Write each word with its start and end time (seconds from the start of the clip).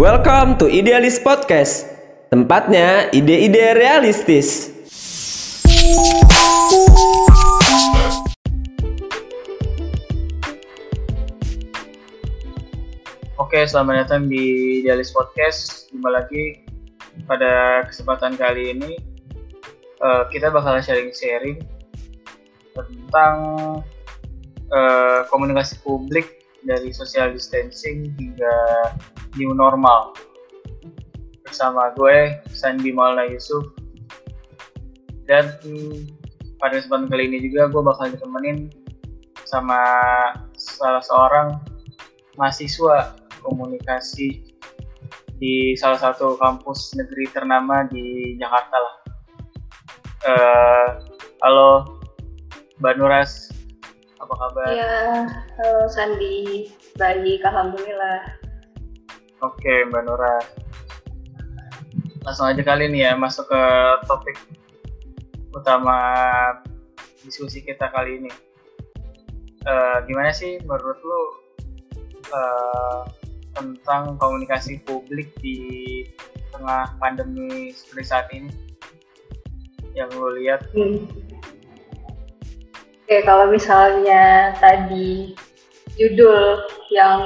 Welcome 0.00 0.56
to 0.56 0.64
Idealis 0.64 1.20
Podcast. 1.20 1.84
Tempatnya 2.32 3.12
ide-ide 3.12 3.76
realistis. 3.76 4.72
Oke, 13.36 13.60
selamat 13.68 14.08
datang 14.08 14.24
di 14.24 14.80
Idealis 14.80 15.12
Podcast. 15.12 15.92
Jumpa 15.92 16.08
lagi 16.16 16.64
pada 17.28 17.84
kesempatan 17.84 18.40
kali 18.40 18.72
ini 18.72 18.96
uh, 20.00 20.24
kita 20.32 20.48
bakal 20.48 20.80
sharing-sharing 20.80 21.60
tentang 22.72 23.36
uh, 24.72 25.28
komunikasi 25.28 25.76
publik 25.84 26.48
dari 26.64 26.88
social 26.88 27.36
distancing 27.36 28.16
hingga 28.16 28.56
new 29.38 29.54
normal 29.54 30.14
bersama 31.46 31.90
gue 31.98 32.38
Sandi 32.50 32.94
Maulana 32.94 33.26
Yusuf 33.26 33.74
dan 35.26 35.50
hmm, 35.62 36.10
pada 36.58 36.78
kesempatan 36.78 37.06
kali 37.10 37.30
ini 37.30 37.38
juga 37.46 37.70
gue 37.70 37.82
bakal 37.82 38.10
ditemenin 38.10 38.70
sama 39.46 39.78
salah 40.54 41.02
seorang 41.02 41.48
mahasiswa 42.38 43.18
komunikasi 43.42 44.50
di 45.40 45.74
salah 45.74 45.96
satu 45.96 46.36
kampus 46.36 46.94
negeri 46.94 47.26
ternama 47.32 47.88
di 47.88 48.36
Jakarta 48.36 48.76
lah. 48.76 48.94
Uh, 50.20 50.88
halo, 51.40 51.70
Mbak 52.78 52.94
Nuras, 53.00 53.48
apa 54.20 54.34
kabar? 54.36 54.68
Ya, 54.68 55.24
halo 55.56 55.88
Sandi, 55.88 56.68
baik, 57.00 57.40
alhamdulillah. 57.40 58.39
Oke, 59.40 59.88
Mbak 59.88 60.02
Nuras. 60.04 60.46
Langsung 62.20 62.52
aja 62.52 62.60
kali 62.60 62.92
ini 62.92 63.08
ya 63.08 63.16
masuk 63.16 63.48
ke 63.48 63.62
topik 64.04 64.36
utama 65.56 65.96
diskusi 67.24 67.64
kita 67.64 67.88
kali 67.88 68.20
ini. 68.20 68.32
Uh, 69.64 70.04
gimana 70.04 70.32
sih 70.32 70.60
menurut 70.64 71.00
lu 71.00 71.22
uh, 72.32 73.04
tentang 73.56 74.20
komunikasi 74.20 74.80
publik 74.84 75.32
di 75.40 76.04
tengah 76.52 76.92
pandemi 77.00 77.72
seperti 77.72 78.04
saat 78.04 78.28
ini 78.36 78.52
yang 79.96 80.12
lo 80.16 80.36
lihat? 80.36 80.68
Hmm. 80.76 81.08
Oke, 83.08 83.24
kalau 83.24 83.48
misalnya 83.48 84.54
tadi 84.60 85.34
judul 85.96 86.62
yang 86.92 87.20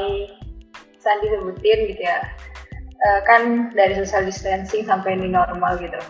Sandi 1.05 1.29
sebutin 1.29 1.79
gitu 1.93 2.03
ya, 2.03 2.25
uh, 3.05 3.21
kan 3.29 3.71
dari 3.77 3.93
social 3.95 4.25
distancing 4.25 4.89
sampai 4.89 5.21
ini 5.21 5.29
normal 5.29 5.77
gitu. 5.77 6.01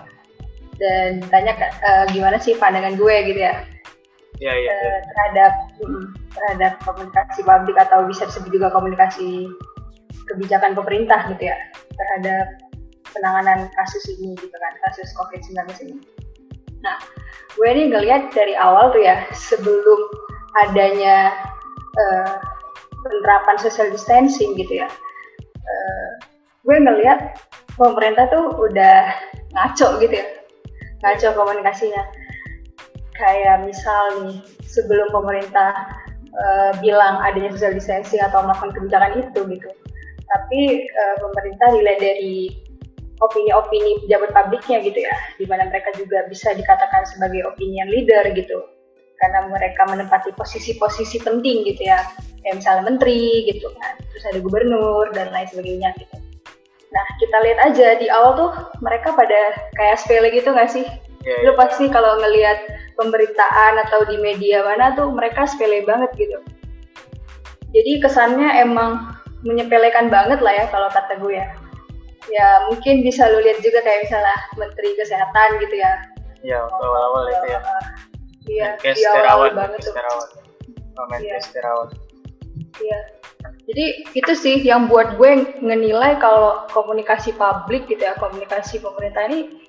Dan 0.79 1.23
tanya 1.31 1.59
uh, 1.83 2.07
gimana 2.11 2.39
sih 2.39 2.55
pandangan 2.55 2.95
gue 2.95 3.17
gitu 3.35 3.41
ya? 3.43 3.67
Iya, 4.43 4.55
iya. 4.55 4.71
Uh, 4.71 4.99
terhadap 5.11 5.53
mm, 5.83 6.07
terhadap 6.35 6.73
komunikasi 6.83 7.41
publik 7.47 7.79
atau 7.79 8.07
bisa 8.07 8.27
disebut 8.27 8.51
juga 8.51 8.71
komunikasi 8.75 9.47
kebijakan 10.31 10.75
pemerintah 10.75 11.27
gitu 11.31 11.53
ya 11.53 11.59
terhadap 11.95 12.47
penanganan 13.15 13.71
kasus 13.79 14.03
ini 14.19 14.35
gitu 14.39 14.57
kan 14.59 14.75
kasus 14.91 15.07
COVID-19 15.15 15.59
ini. 15.87 15.97
Nah, 16.83 16.99
gue 17.55 17.69
ini 17.71 17.95
ngelihat 17.95 18.35
dari 18.35 18.59
awal 18.59 18.91
tuh 18.91 19.07
ya 19.07 19.25
sebelum 19.31 20.01
adanya 20.67 21.33
uh, 21.95 22.37
penerapan 23.05 23.61
social 23.61 23.93
distancing 23.93 24.57
gitu 24.57 24.81
ya, 24.81 24.89
uh, 25.61 26.11
gue 26.65 26.77
ngelihat 26.81 27.37
pemerintah 27.77 28.33
tuh 28.33 28.57
udah 28.57 29.13
ngaco 29.53 30.01
gitu 30.01 30.17
ya, 30.17 30.27
ngaco 31.05 31.29
komunikasinya. 31.37 32.01
Kayak 33.15 33.63
misal 33.63 34.27
nih 34.27 34.43
sebelum 34.67 35.07
pemerintah 35.15 35.71
uh, 36.35 36.75
bilang 36.83 37.23
adanya 37.23 37.55
social 37.55 37.79
distancing 37.79 38.19
atau 38.19 38.43
melakukan 38.43 38.75
kebijakan 38.75 39.23
itu 39.23 39.41
gitu, 39.55 39.71
tapi 40.27 40.61
uh, 40.83 41.17
pemerintah 41.23 41.69
dilihat 41.79 42.03
dari 42.03 42.51
opini-opini 43.23 44.03
pejabat 44.03 44.35
publiknya 44.35 44.83
gitu 44.83 44.99
ya, 45.07 45.15
di 45.39 45.47
mana 45.47 45.71
mereka 45.71 45.95
juga 45.95 46.27
bisa 46.27 46.51
dikatakan 46.59 47.07
sebagai 47.07 47.47
opinion 47.47 47.87
leader 47.87 48.27
gitu, 48.35 48.59
karena 49.23 49.47
mereka 49.47 49.87
menempati 49.87 50.35
posisi-posisi 50.35 51.23
penting 51.23 51.63
gitu 51.71 51.87
ya, 51.87 52.03
kayak 52.45 52.61
misalnya 52.61 52.85
menteri 52.85 53.49
gitu 53.49 53.73
kan, 53.81 53.97
terus 54.13 54.25
ada 54.29 54.39
gubernur 54.45 55.09
dan 55.17 55.33
lain 55.33 55.49
sebagainya 55.49 55.97
gitu. 55.97 56.17
Nah 56.95 57.07
kita 57.19 57.37
lihat 57.43 57.59
aja 57.73 57.89
di 57.99 58.07
awal 58.13 58.33
tuh 58.39 58.51
mereka 58.85 59.17
pada 59.17 59.57
kayak 59.75 59.99
sepele 59.99 60.31
gitu 60.31 60.53
nggak 60.55 60.71
sih? 60.71 60.87
Yeah, 61.25 61.41
Lu 61.49 61.51
yeah. 61.53 61.59
pasti 61.59 61.89
kalau 61.89 62.21
ngelihat 62.21 62.71
pemberitaan 62.95 63.81
atau 63.89 64.07
di 64.07 64.21
media 64.21 64.63
mana 64.63 64.95
tuh 64.95 65.11
mereka 65.11 65.49
sepele 65.49 65.83
banget 65.83 66.13
gitu. 66.15 66.39
Jadi 67.75 67.99
kesannya 67.99 68.63
emang 68.63 69.19
menyepelekan 69.43 70.07
banget 70.07 70.39
lah 70.39 70.55
ya 70.55 70.65
kalau 70.71 70.87
kata 70.95 71.19
gue 71.19 71.35
ya. 71.35 71.49
Ya 72.31 72.71
mungkin 72.71 73.03
bisa 73.03 73.29
lu 73.29 73.43
lihat 73.43 73.61
juga 73.61 73.83
kayak 73.83 74.09
misalnya 74.09 74.37
Menteri 74.57 74.97
Kesehatan 74.97 75.61
gitu 75.61 75.77
ya. 75.77 75.93
Iya, 76.45 76.61
awal-awal 76.71 77.25
itu 77.29 77.47
ya. 77.51 77.61
Iya, 78.45 78.69
di 78.81 79.03
awal 79.09 79.53
banget 79.53 79.81
tuh. 79.83 79.93
Iya. 81.19 81.41
Iya. 82.59 83.01
Jadi 83.65 83.85
itu 84.13 84.33
sih 84.37 84.57
yang 84.61 84.93
buat 84.93 85.17
gue 85.17 85.57
ngenilai 85.65 86.21
kalau 86.21 86.69
komunikasi 86.71 87.33
publik 87.35 87.89
gitu 87.89 88.05
ya, 88.05 88.13
komunikasi 88.21 88.81
pemerintah 88.81 89.25
ini 89.33 89.69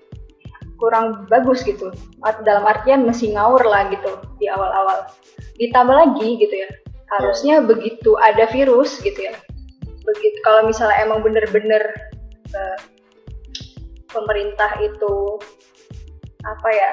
kurang 0.76 1.24
bagus 1.32 1.64
gitu. 1.64 1.96
Dalam 2.44 2.68
artian 2.68 3.08
masih 3.08 3.36
ngawur 3.36 3.64
lah 3.64 3.88
gitu 3.88 4.20
di 4.40 4.52
awal-awal. 4.52 5.08
Ditambah 5.56 5.96
lagi 5.96 6.36
gitu 6.36 6.52
ya, 6.52 6.70
harusnya 7.16 7.64
begitu 7.64 8.20
ada 8.20 8.44
virus 8.52 9.00
gitu 9.00 9.32
ya, 9.32 9.36
begitu 10.04 10.38
kalau 10.44 10.68
misalnya 10.68 11.00
emang 11.00 11.24
bener-bener 11.24 11.96
uh, 12.52 12.78
pemerintah 14.12 14.72
itu 14.84 15.40
apa 16.44 16.70
ya 16.76 16.92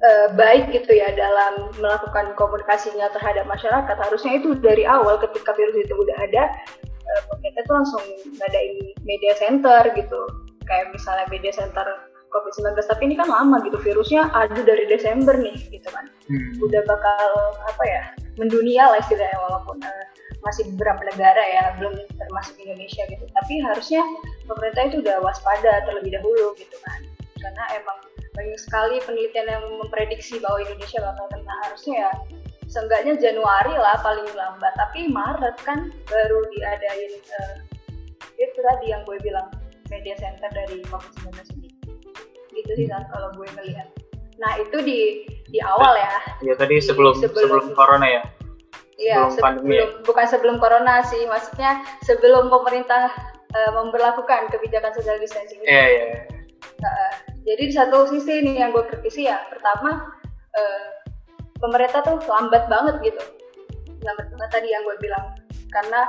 uh, 0.00 0.28
baik 0.34 0.72
gitu 0.72 0.92
ya 0.96 1.12
dalam 1.12 1.68
melakukan 1.78 2.32
komunikasinya 2.36 3.12
terhadap 3.12 3.44
masyarakat. 3.46 3.96
Harusnya 3.96 4.40
itu 4.40 4.56
dari 4.58 4.84
awal 4.88 5.20
ketika 5.20 5.52
virus 5.54 5.76
itu 5.76 5.94
udah 5.94 6.16
ada 6.20 6.42
uh, 6.88 7.20
pemerintah 7.32 7.62
itu 7.64 7.72
langsung 7.72 8.04
ngadain 8.40 8.76
media 9.04 9.32
center 9.36 9.82
gitu. 9.94 10.20
Kayak 10.64 10.94
misalnya 10.94 11.26
media 11.28 11.52
center 11.52 11.86
COVID-19 12.30 12.78
tapi 12.86 13.02
ini 13.10 13.14
kan 13.18 13.26
lama 13.26 13.58
gitu 13.66 13.74
virusnya 13.82 14.30
ada 14.30 14.62
dari 14.62 14.86
Desember 14.86 15.34
nih 15.34 15.58
gitu 15.70 15.88
kan. 15.90 16.06
Hmm. 16.30 16.62
udah 16.62 16.86
bakal 16.86 17.26
apa 17.66 17.82
ya 17.90 18.02
mendunia 18.38 18.86
lah 18.86 19.02
istilahnya 19.02 19.34
walaupun 19.50 19.82
uh, 19.82 20.04
masih 20.46 20.62
beberapa 20.72 21.02
negara 21.10 21.42
ya 21.42 21.74
belum 21.82 21.98
termasuk 22.16 22.54
Indonesia 22.62 23.02
gitu. 23.10 23.26
Tapi 23.34 23.54
harusnya 23.66 24.02
pemerintah 24.46 24.82
itu 24.88 24.96
udah 25.02 25.16
waspada 25.20 25.84
terlebih 25.84 26.16
dahulu 26.16 26.54
gitu 26.56 26.76
kan. 26.86 27.02
Karena 27.40 27.64
emang 27.76 27.98
banyak 28.40 28.56
sekali 28.56 28.96
penelitian 29.04 29.46
yang 29.52 29.64
memprediksi 29.76 30.40
bahwa 30.40 30.64
Indonesia 30.64 31.04
bakal 31.04 31.26
kena. 31.28 31.54
Harusnya 31.68 31.94
ya 32.08 32.12
seenggaknya 32.72 33.14
Januari 33.20 33.76
lah 33.76 34.00
paling 34.00 34.24
lambat. 34.32 34.72
Tapi 34.80 35.12
Maret 35.12 35.56
kan 35.60 35.92
baru 36.08 36.40
diadain 36.56 37.12
uh, 37.36 37.56
itu 38.40 38.58
tadi 38.64 38.86
yang 38.88 39.04
gue 39.04 39.20
bilang 39.20 39.52
media 39.92 40.16
center 40.16 40.48
dari 40.48 40.80
COVID-19 40.88 41.36
ini. 41.60 41.68
Gitu 42.56 42.72
sih 42.80 42.86
kan 42.88 43.04
kalau 43.12 43.28
gue 43.36 43.44
melihat 43.60 43.92
nah 44.40 44.56
itu 44.56 44.80
di 44.80 45.28
di 45.52 45.60
awal 45.60 46.00
ya. 46.00 46.16
Iya 46.40 46.54
tadi 46.56 46.80
sebelum 46.80 47.20
sebelum, 47.20 47.44
sebelum 47.44 47.66
corona 47.76 48.08
ya? 48.08 48.22
Iya, 49.00 49.32
sebelum, 49.32 49.64
sebelum 49.64 49.88
bukan 50.04 50.26
sebelum 50.28 50.56
corona 50.60 51.00
sih, 51.08 51.24
maksudnya 51.24 51.84
sebelum 52.04 52.52
pemerintah 52.52 53.08
uh, 53.52 53.70
memperlakukan 53.72 54.52
kebijakan 54.52 54.92
social 54.92 55.16
distancing. 55.16 55.60
Iya, 55.64 55.72
yeah, 55.72 55.86
iya. 55.88 56.04
Yeah. 56.04 56.20
Nah, 56.80 57.08
jadi 57.46 57.62
di 57.68 57.74
satu 57.74 58.08
sisi 58.12 58.44
nih 58.44 58.60
yang 58.64 58.70
gue 58.76 58.84
kritisi 58.88 59.26
ya, 59.26 59.40
pertama 59.48 60.12
uh, 60.56 60.86
pemerintah 61.60 62.04
tuh 62.04 62.20
lambat 62.28 62.68
banget 62.68 63.00
gitu, 63.04 63.22
lambat 64.04 64.26
banget 64.32 64.50
tadi 64.52 64.68
yang 64.72 64.82
gue 64.84 64.96
bilang, 65.00 65.24
karena 65.72 66.04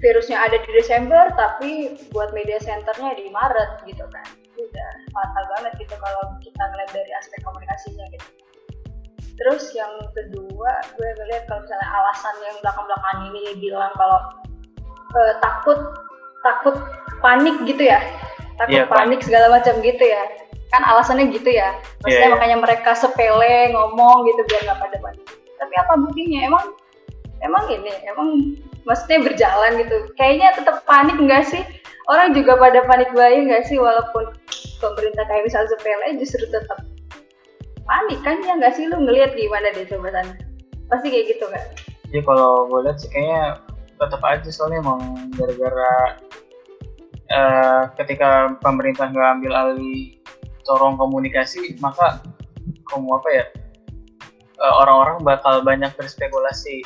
virusnya 0.00 0.36
ada 0.40 0.60
di 0.60 0.70
Desember, 0.76 1.32
tapi 1.36 1.96
buat 2.12 2.32
media 2.36 2.60
centernya 2.60 3.16
di 3.16 3.32
Maret 3.32 3.84
gitu 3.88 4.04
kan, 4.12 4.26
udah 4.56 4.90
fatal 5.12 5.44
banget 5.56 5.72
gitu 5.80 5.94
kalau 5.96 6.24
kita 6.40 6.62
ngeliat 6.72 6.90
dari 6.92 7.12
aspek 7.16 7.40
komunikasinya 7.44 8.04
gitu. 8.12 8.28
Terus 9.36 9.68
yang 9.76 9.92
kedua, 10.16 10.72
gue 10.96 11.08
ngeliat 11.20 11.44
kalau 11.44 11.60
misalnya 11.60 11.88
alasan 11.92 12.36
yang 12.40 12.56
belakang-belakang 12.64 13.18
ini 13.28 13.44
bilang 13.60 13.92
kalau 14.00 14.20
uh, 15.12 15.32
takut 15.44 15.78
takut 16.40 16.76
panik 17.20 17.56
gitu 17.68 17.84
ya, 17.84 18.00
takut 18.56 18.84
yeah, 18.84 18.88
panik 18.88 19.20
segala 19.20 19.52
macam 19.52 19.76
gitu 19.84 20.00
ya. 20.00 20.24
Kan 20.74 20.82
alasannya 20.82 21.30
gitu 21.30 21.50
ya. 21.50 21.76
Maksudnya 22.02 22.16
yeah, 22.16 22.28
yeah. 22.30 22.34
makanya 22.34 22.58
mereka 22.58 22.90
sepele 22.94 23.72
ngomong 23.74 24.26
gitu 24.30 24.40
biar 24.50 24.60
nggak 24.66 24.78
pada 24.82 24.96
panik. 25.02 25.26
Tapi 25.56 25.74
apa 25.78 25.92
buktinya? 25.98 26.40
Emang 26.46 26.64
emang 27.44 27.64
ini 27.70 27.92
emang 28.08 28.28
maksudnya 28.84 29.22
berjalan 29.22 29.78
gitu. 29.80 29.96
Kayaknya 30.18 30.48
tetap 30.58 30.82
panik 30.84 31.16
enggak 31.16 31.46
sih? 31.46 31.62
orang 32.06 32.34
juga 32.34 32.54
pada 32.58 32.86
panik 32.86 33.10
buying 33.12 33.50
nggak 33.50 33.66
sih 33.66 33.78
walaupun 33.78 34.30
pemerintah 34.78 35.24
kayak 35.26 35.44
misal 35.46 35.66
sepele 35.66 36.18
justru 36.18 36.46
tetap 36.48 36.78
panik 37.86 38.18
kan 38.22 38.38
ya 38.42 38.54
nggak 38.58 38.74
sih 38.74 38.86
lu 38.86 38.98
ngelihat 39.02 39.34
gimana 39.34 39.70
deh 39.74 39.86
coba 39.86 40.10
sana 40.14 40.34
pasti 40.90 41.10
kayak 41.10 41.34
gitu 41.34 41.46
kan 41.50 41.62
Jadi 42.06 42.22
kalau 42.22 42.70
gue 42.70 42.86
lihat 42.86 43.02
sih 43.02 43.10
kayaknya 43.10 43.58
tetap 43.98 44.22
aja 44.22 44.48
soalnya 44.54 44.78
emang 44.78 45.02
gara-gara 45.34 45.94
eh, 47.26 47.82
ketika 47.98 48.54
pemerintah 48.62 49.10
nggak 49.10 49.28
ambil 49.38 49.52
alih 49.54 50.14
corong 50.66 50.98
komunikasi 50.98 51.78
maka 51.78 52.20
kamu 52.90 53.08
apa 53.14 53.28
ya 53.30 53.44
eh, 54.56 54.74
orang-orang 54.82 55.22
bakal 55.22 55.62
banyak 55.62 55.92
berspekulasi. 55.94 56.82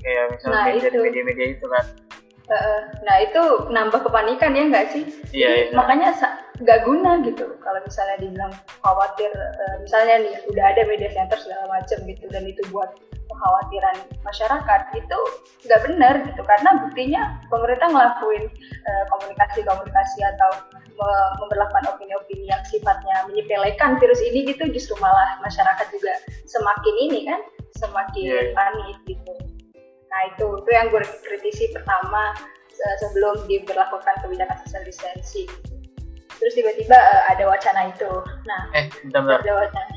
Kayak 0.00 0.24
misalnya 0.32 0.56
Nah, 0.56 0.64
media- 0.66 0.88
itu. 0.88 0.98
media-media 0.98 1.46
itu 1.54 1.66
kan. 1.68 1.84
Nah 3.06 3.16
itu 3.22 3.42
nambah 3.70 4.02
kepanikan 4.02 4.50
ya 4.58 4.64
nggak 4.66 4.86
sih? 4.90 5.04
Iya 5.30 5.50
iya. 5.54 5.64
makanya 5.70 6.10
nggak 6.58 6.82
guna 6.82 7.22
gitu. 7.22 7.46
Kalau 7.62 7.78
misalnya 7.86 8.16
dibilang 8.18 8.50
khawatir 8.82 9.30
eh, 9.30 9.76
misalnya 9.78 10.26
nih 10.26 10.34
udah 10.50 10.64
ada 10.66 10.82
media 10.82 11.14
center 11.14 11.38
segala 11.38 11.70
macam 11.70 11.98
gitu 12.10 12.26
dan 12.26 12.42
itu 12.42 12.58
buat 12.74 12.90
kekhawatiran 13.30 13.94
masyarakat 14.26 14.80
itu 14.98 15.18
nggak 15.68 15.80
benar 15.86 16.14
gitu. 16.26 16.42
Karena 16.42 16.70
buktinya 16.82 17.22
pemerintah 17.46 17.86
ngelakuin 17.86 18.44
eh, 18.82 19.04
komunikasi-komunikasi 19.14 20.18
atau 20.34 20.50
memperlakukan 21.40 21.84
opini-opini 21.96 22.48
yang 22.48 22.62
sifatnya 22.68 23.24
menyepelekan 23.28 23.96
virus 23.98 24.20
ini 24.20 24.44
gitu 24.48 24.68
justru 24.70 24.94
malah 25.00 25.38
masyarakat 25.40 25.86
juga 25.90 26.12
semakin 26.44 26.94
ini 27.10 27.18
kan 27.28 27.40
semakin 27.78 28.24
Iya, 28.26 28.40
iya. 28.40 28.52
panik 28.52 28.96
gitu. 29.08 29.32
Nah 30.10 30.20
itu 30.34 30.46
itu 30.60 30.70
yang 30.74 30.86
gue 30.90 31.02
kritisi 31.22 31.70
pertama 31.72 32.34
se- 32.68 32.96
sebelum 33.00 33.46
diberlakukan 33.46 34.14
kebijakan 34.20 34.56
social 34.66 34.84
distancing 34.84 35.48
terus 36.40 36.56
tiba-tiba 36.56 36.96
eh, 36.96 37.22
ada 37.36 37.44
wacana 37.46 37.92
itu. 37.92 38.10
Nah 38.48 38.62
eh 38.72 38.88
bentar-bentar 39.04 39.44
ada 39.44 39.52
wacana. 39.68 39.96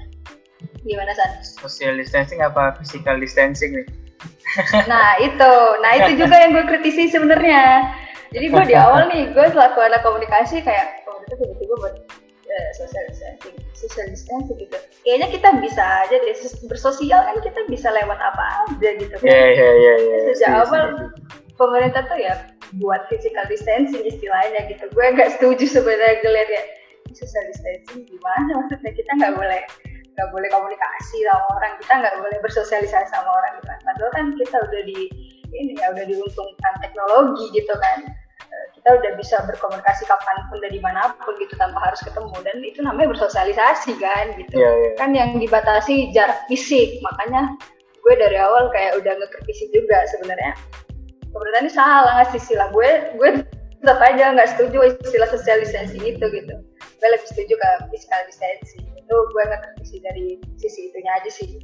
Gimana 0.83 1.11
san? 1.15 1.31
Social 1.43 1.95
distancing 1.95 2.43
apa 2.43 2.75
physical 2.79 3.15
distancing 3.15 3.71
nih. 3.71 3.87
Nah 4.85 5.17
itu. 5.23 5.53
Nah 5.79 5.91
itu 5.97 6.19
juga 6.19 6.35
yang 6.37 6.51
gue 6.51 6.65
kritisi 6.67 7.07
sebenarnya 7.09 7.87
jadi 8.33 8.45
gue 8.49 8.63
di 8.65 8.75
awal 8.75 9.07
nih 9.13 9.29
gue 9.29 9.45
selaku 9.53 9.79
anak 9.79 10.01
komunikasi 10.01 10.65
kayak 10.65 11.05
pemerintah 11.05 11.37
tiba-tiba 11.37 11.73
buat 11.77 11.95
eh, 12.49 12.69
social 12.73 13.03
distancing 13.07 13.55
social 13.77 14.07
distancing 14.09 14.57
gitu. 14.57 14.77
Kayaknya 15.03 15.27
kita 15.29 15.49
bisa 15.59 15.83
aja 16.07 16.15
deh 16.17 16.35
sos- 16.35 16.63
bersosial 16.65 17.21
kan 17.21 17.37
kita 17.43 17.61
bisa 17.67 17.91
lewat 17.91 18.17
apa 18.17 18.43
aja 18.67 18.89
gitu. 18.97 19.13
Kan 19.19 19.27
iya 19.77 19.93
iya 19.93 20.17
Sejak 20.33 20.51
awal 20.65 21.11
pemerintah 21.59 22.07
tuh 22.07 22.17
ya 22.17 22.33
buat 22.81 23.05
physical 23.11 23.45
distancing 23.45 24.01
istilahnya 24.01 24.65
gitu. 24.71 24.89
Gue 24.95 25.05
nggak 25.13 25.37
setuju 25.37 25.69
sebenarnya 25.69 26.23
ngeliat 26.25 26.49
ya 26.49 26.63
social 27.13 27.43
distancing 27.51 28.07
gimana? 28.07 28.65
Maksudnya 28.65 28.91
kita 28.95 29.11
nggak 29.19 29.33
boleh 29.37 29.61
nggak 30.13 30.29
boleh 30.29 30.49
komunikasi 30.53 31.25
sama 31.25 31.45
orang 31.57 31.73
kita 31.81 31.93
nggak 32.05 32.15
boleh 32.21 32.37
bersosialisasi 32.45 33.09
sama 33.11 33.29
orang 33.29 33.51
gitu 33.61 33.67
kan. 33.69 33.79
Padahal 33.85 34.11
kan 34.15 34.25
kita 34.39 34.57
udah 34.57 34.81
di 34.87 34.99
ini 35.53 35.77
ya 35.77 35.93
udah 35.93 36.05
diuntungkan 36.09 36.73
teknologi 36.81 37.45
gitu 37.53 37.73
kan 37.77 38.22
kita 38.83 38.99
udah 38.99 39.15
bisa 39.15 39.39
berkomunikasi 39.47 40.03
kapan 40.11 40.43
pun 40.51 40.59
dan 40.59 40.75
di 40.75 40.83
mana 40.83 41.15
pun 41.23 41.31
gitu 41.39 41.55
tanpa 41.55 41.79
harus 41.87 42.03
ketemu. 42.03 42.35
Dan 42.43 42.59
itu 42.67 42.83
namanya 42.83 43.15
bersosialisasi 43.15 43.95
kan 43.95 44.35
gitu. 44.35 44.59
Iya 44.59 44.71
iya. 44.75 44.89
Kan 44.99 45.15
yang 45.15 45.39
dibatasi 45.39 46.11
jarak 46.11 46.43
fisik. 46.51 46.99
Makanya 46.99 47.55
gue 48.03 48.13
dari 48.19 48.35
awal 48.35 48.67
kayak 48.75 48.99
udah 48.99 49.15
ngekritisi 49.15 49.71
juga 49.71 50.03
sebenarnya. 50.11 50.59
Pemerintah 51.31 51.59
ini 51.63 51.71
salah 51.71 52.13
ngasih 52.19 52.43
istilah 52.43 52.67
gue? 52.75 52.89
Gue 53.15 53.29
tetap 53.79 54.03
aja 54.03 54.35
nggak 54.35 54.51
setuju 54.51 54.99
istilah 54.99 55.31
social 55.31 55.63
distancing 55.63 56.03
itu 56.03 56.25
gitu. 56.27 56.55
Gue 56.75 57.07
lebih 57.07 57.27
setuju 57.31 57.55
ke 57.55 57.69
physical 57.87 58.19
distancing. 58.27 58.83
Itu 58.99 59.15
gue 59.15 59.43
ngekritisi 59.47 60.03
dari 60.03 60.43
sisi 60.59 60.91
itunya 60.91 61.23
aja 61.23 61.31
sih. 61.31 61.55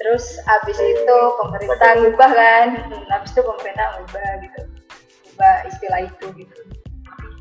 Terus 0.00 0.40
abis 0.48 0.80
itu 0.80 1.16
pemerintah 1.36 2.00
ngubah 2.00 2.30
kan. 2.32 2.68
Abis 3.20 3.36
itu 3.36 3.44
pemerintah 3.44 4.00
ngubah 4.00 4.40
gitu 4.40 4.69
ngubah 5.40 5.72
istilah 5.72 6.00
itu 6.04 6.26
gitu. 6.36 6.60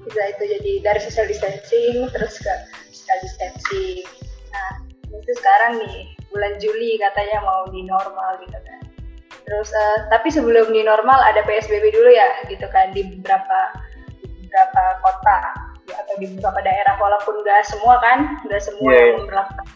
Istilah 0.07 0.27
itu 0.31 0.43
jadi 0.55 0.71
dari 0.87 0.99
social 1.03 1.27
distancing 1.27 2.07
terus 2.15 2.39
ke 2.39 2.53
physical 2.87 3.17
distancing. 3.27 4.07
Nah 4.55 4.69
itu 5.11 5.31
sekarang 5.43 5.83
nih 5.83 6.07
bulan 6.31 6.55
Juli 6.63 6.95
katanya 6.95 7.43
mau 7.43 7.67
di 7.67 7.83
normal 7.83 8.39
gitu 8.47 8.55
kan. 8.55 8.79
Terus 9.43 9.69
eh, 9.75 9.97
tapi 10.07 10.31
sebelum 10.31 10.71
di 10.71 10.87
normal 10.87 11.19
ada 11.19 11.43
PSBB 11.43 11.91
dulu 11.91 12.07
ya 12.07 12.39
gitu 12.47 12.71
kan 12.71 12.95
di 12.95 13.03
beberapa 13.03 13.59
di 14.23 14.47
beberapa 14.47 14.83
kota 15.03 15.37
ya, 15.91 15.99
atau 15.99 16.15
di 16.23 16.31
beberapa 16.31 16.63
daerah 16.63 16.95
walaupun 17.03 17.43
nggak 17.43 17.67
semua 17.67 17.99
kan 17.99 18.39
nggak 18.47 18.63
semua 18.63 18.95
Iya, 18.95 19.03
yang 19.11 19.27
memperlakukan. 19.27 19.67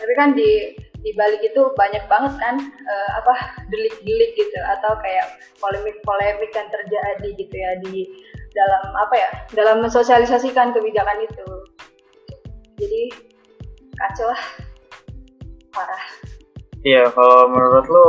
Tapi 0.00 0.12
kan 0.16 0.32
di 0.32 0.72
di 1.00 1.10
balik 1.16 1.40
itu 1.40 1.62
banyak 1.76 2.04
banget 2.12 2.34
kan 2.36 2.56
eh, 2.60 3.10
apa 3.16 3.34
delik-delik 3.72 4.36
gitu 4.36 4.58
atau 4.78 4.96
kayak 5.00 5.40
polemik-polemik 5.60 6.52
yang 6.52 6.68
terjadi 6.68 7.28
gitu 7.40 7.54
ya 7.56 7.72
di 7.88 8.04
dalam 8.52 8.84
apa 8.98 9.14
ya 9.16 9.30
dalam 9.56 9.80
mensosialisasikan 9.80 10.76
kebijakan 10.76 11.24
itu. 11.24 11.46
Jadi 12.80 13.02
kacau 13.96 14.26
lah. 14.28 14.42
Parah. 15.70 16.04
Iya, 16.80 17.12
kalau 17.12 17.52
menurut 17.52 17.86
lu 17.86 18.08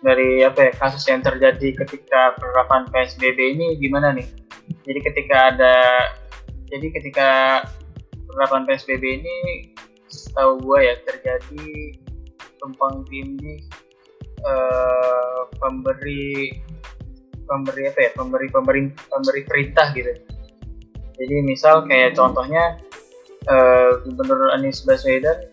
dari 0.00 0.40
apa 0.40 0.70
ya 0.70 0.72
kasus 0.78 1.04
yang 1.06 1.20
terjadi 1.20 1.84
ketika 1.84 2.34
penerapan 2.40 2.88
PSBB 2.88 3.38
ini 3.58 3.66
gimana 3.76 4.16
nih? 4.16 4.26
Jadi 4.88 5.00
ketika 5.04 5.36
ada 5.52 5.76
jadi 6.68 6.86
ketika 6.92 7.28
penerapan 8.28 8.68
PSBB 8.68 9.04
ini 9.20 9.36
setahu 10.08 10.58
gua 10.64 10.78
ya 10.82 10.94
terjadi 11.04 11.96
tumpang 12.58 13.06
tindih 13.06 13.62
eh, 14.44 15.40
pemberi 15.62 16.52
pemberi 17.48 17.88
apa 17.88 18.00
ya 18.04 18.10
pemberi 18.12 18.46
pemberi 18.52 18.82
pemberi 19.08 19.42
perintah 19.48 19.88
gitu. 19.96 20.12
Jadi 21.18 21.34
misal 21.42 21.82
kayak 21.88 22.14
contohnya 22.14 22.78
eh, 23.48 23.90
Gubernur 24.06 24.54
Anies 24.54 24.84
Baswedan 24.84 25.48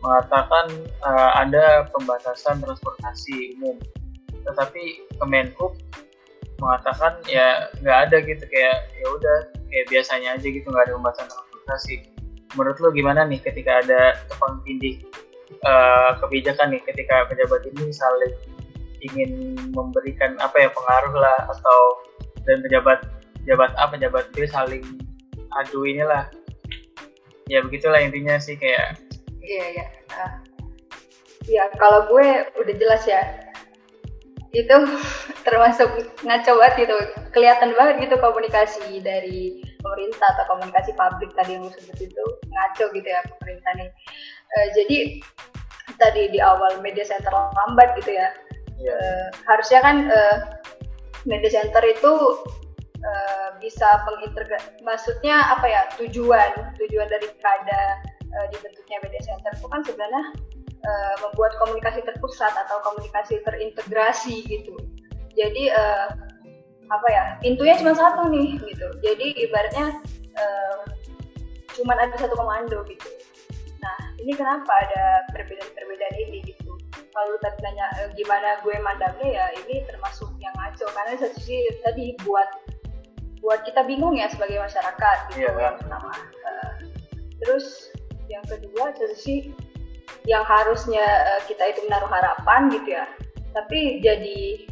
mengatakan 0.00 0.66
eh, 0.84 1.30
ada 1.38 1.86
pembatasan 1.92 2.60
transportasi 2.60 3.60
umum, 3.60 3.76
tetapi 4.44 5.06
Kemenhub 5.20 5.76
mengatakan 6.60 7.16
ya 7.24 7.72
nggak 7.80 7.98
ada 8.08 8.16
gitu 8.20 8.44
kayak 8.52 8.92
ya 8.92 9.06
udah 9.08 9.38
kayak 9.72 9.86
biasanya 9.88 10.36
aja 10.36 10.44
gitu 10.44 10.66
nggak 10.68 10.84
ada 10.90 10.94
pembatasan 10.98 11.28
transportasi. 11.32 11.94
Menurut 12.58 12.78
lo 12.82 12.88
gimana 12.90 13.26
nih 13.26 13.38
ketika 13.42 13.82
ada 13.84 14.18
tumpang 14.26 14.62
tindih 14.66 14.98
eh, 15.62 16.10
kebijakan 16.18 16.74
nih 16.74 16.82
ketika 16.82 17.26
pejabat 17.30 17.62
ini 17.70 17.94
saling 17.94 18.34
ingin 19.00 19.56
memberikan 19.72 20.36
apa 20.44 20.66
ya 20.66 20.68
pengaruh 20.68 21.14
lah 21.16 21.38
atau 21.48 21.80
dan 22.44 22.60
pejabat 22.60 23.00
pejabat 23.42 23.70
A 23.80 23.88
pejabat 23.88 24.28
B 24.36 24.44
saling 24.44 24.84
adu 25.56 25.88
inilah 25.88 26.28
ya 27.48 27.64
begitulah 27.64 27.98
intinya 27.98 28.36
sih 28.36 28.60
kayak 28.60 29.00
Iya 29.40 29.64
iya. 29.74 29.86
Ah. 30.14 30.32
Ya 31.48 31.64
kalau 31.80 32.06
gue 32.12 32.26
udah 32.60 32.74
jelas 32.76 33.02
ya. 33.08 33.22
Itu 34.52 34.76
termasuk 35.46 35.88
ngaco 36.22 36.52
banget 36.60 36.74
gitu. 36.86 36.96
Kelihatan 37.32 37.72
banget 37.74 38.08
gitu 38.08 38.16
komunikasi 38.20 39.00
dari 39.00 39.64
pemerintah 39.80 40.28
atau 40.36 40.44
komunikasi 40.56 40.92
publik 40.94 41.32
tadi 41.34 41.56
yang 41.56 41.66
lu 41.66 41.72
sebut 41.72 41.98
itu 41.98 42.24
ngaco 42.52 42.84
gitu 42.92 43.08
ya 43.08 43.20
pemerintah 43.36 43.72
nih. 43.76 43.90
Eh, 44.56 44.68
jadi 44.76 44.98
tadi 45.96 46.22
di 46.32 46.38
awal 46.40 46.80
media 46.84 47.04
center 47.04 47.32
lambat 47.32 47.96
gitu 48.00 48.14
ya. 48.14 48.28
Eh, 48.80 49.26
harusnya 49.44 49.80
kan 49.84 49.96
eh, 50.08 50.36
media 51.28 51.50
center 51.52 51.84
itu 51.84 52.12
eh, 53.00 53.48
bisa 53.60 53.88
mengintegrasi 54.08 54.80
maksudnya 54.80 55.36
apa 55.52 55.66
ya 55.68 55.82
tujuan 56.00 56.52
tujuan 56.80 57.08
daripada 57.12 57.80
eh, 58.24 58.46
dibentuknya 58.56 58.98
media 59.04 59.22
center 59.24 59.52
itu 59.52 59.66
kan 59.68 59.84
sebenarnya 59.84 60.24
eh, 60.80 61.14
membuat 61.20 61.52
komunikasi 61.60 62.00
terpusat 62.08 62.52
atau 62.56 62.80
komunikasi 62.88 63.44
terintegrasi 63.44 64.48
gitu 64.48 64.80
jadi 65.36 65.76
eh, 65.76 66.08
apa 66.90 67.06
ya 67.06 67.24
pintunya 67.38 67.74
cuma 67.78 67.94
satu 67.94 68.26
nih 68.28 68.58
gitu. 68.66 68.86
Jadi 68.98 69.26
ibaratnya 69.46 70.02
eh, 70.34 70.78
cuman 71.78 71.96
ada 71.96 72.14
satu 72.18 72.34
komando 72.34 72.82
gitu. 72.90 73.08
Nah 73.78 73.96
ini 74.18 74.34
kenapa 74.34 74.68
ada 74.68 75.24
perbedaan-perbedaan 75.30 76.14
ini 76.28 76.38
gitu. 76.50 76.74
Kalau 76.90 77.34
tadi 77.38 77.58
nanya 77.62 77.86
eh, 78.02 78.10
gimana 78.18 78.58
gue 78.66 78.74
mandangnya 78.82 79.28
ya 79.30 79.44
ini 79.62 79.86
termasuk 79.86 80.28
yang 80.42 80.52
ngaco. 80.58 80.86
Karena 80.90 81.14
satu 81.14 81.34
sisi 81.38 81.70
tadi 81.86 82.18
buat 82.26 82.50
buat 83.40 83.64
kita 83.64 83.86
bingung 83.88 84.18
ya 84.18 84.28
sebagai 84.28 84.60
masyarakat 84.60 85.16
gitu 85.32 85.48
Iya, 85.48 85.50
yang 85.56 85.76
pertama. 85.78 86.12
Eh, 86.26 86.72
terus 87.40 87.94
yang 88.26 88.42
kedua 88.50 88.90
satu 88.98 89.14
sisi 89.14 89.54
yang 90.26 90.42
harusnya 90.42 91.06
eh, 91.38 91.40
kita 91.46 91.70
itu 91.70 91.86
menaruh 91.86 92.10
harapan 92.10 92.66
gitu 92.74 92.98
ya. 92.98 93.06
Tapi 93.54 94.02
jadi 94.02 94.69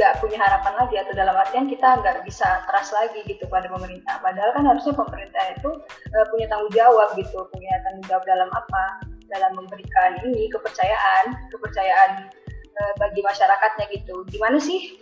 nggak 0.00 0.16
punya 0.24 0.40
harapan 0.40 0.74
lagi 0.80 0.96
atau 0.96 1.12
dalam 1.12 1.36
artian 1.36 1.68
kita 1.68 2.00
nggak 2.00 2.24
bisa 2.24 2.64
trust 2.64 2.96
lagi 2.96 3.20
gitu 3.28 3.44
pada 3.52 3.68
pemerintah. 3.68 4.16
Padahal 4.24 4.56
kan 4.56 4.64
harusnya 4.64 4.96
pemerintah 4.96 5.44
itu 5.52 5.70
uh, 6.16 6.26
punya 6.32 6.48
tanggung 6.48 6.72
jawab 6.72 7.12
gitu 7.20 7.44
punya 7.52 7.72
tanggung 7.84 8.08
jawab 8.08 8.24
dalam 8.24 8.48
apa? 8.56 9.04
Dalam 9.28 9.52
memberikan 9.60 10.16
ini 10.24 10.48
kepercayaan 10.48 11.52
kepercayaan 11.52 12.32
uh, 12.80 12.92
bagi 12.96 13.20
masyarakatnya 13.20 13.92
gitu. 13.92 14.24
Gimana 14.32 14.56
sih 14.56 14.96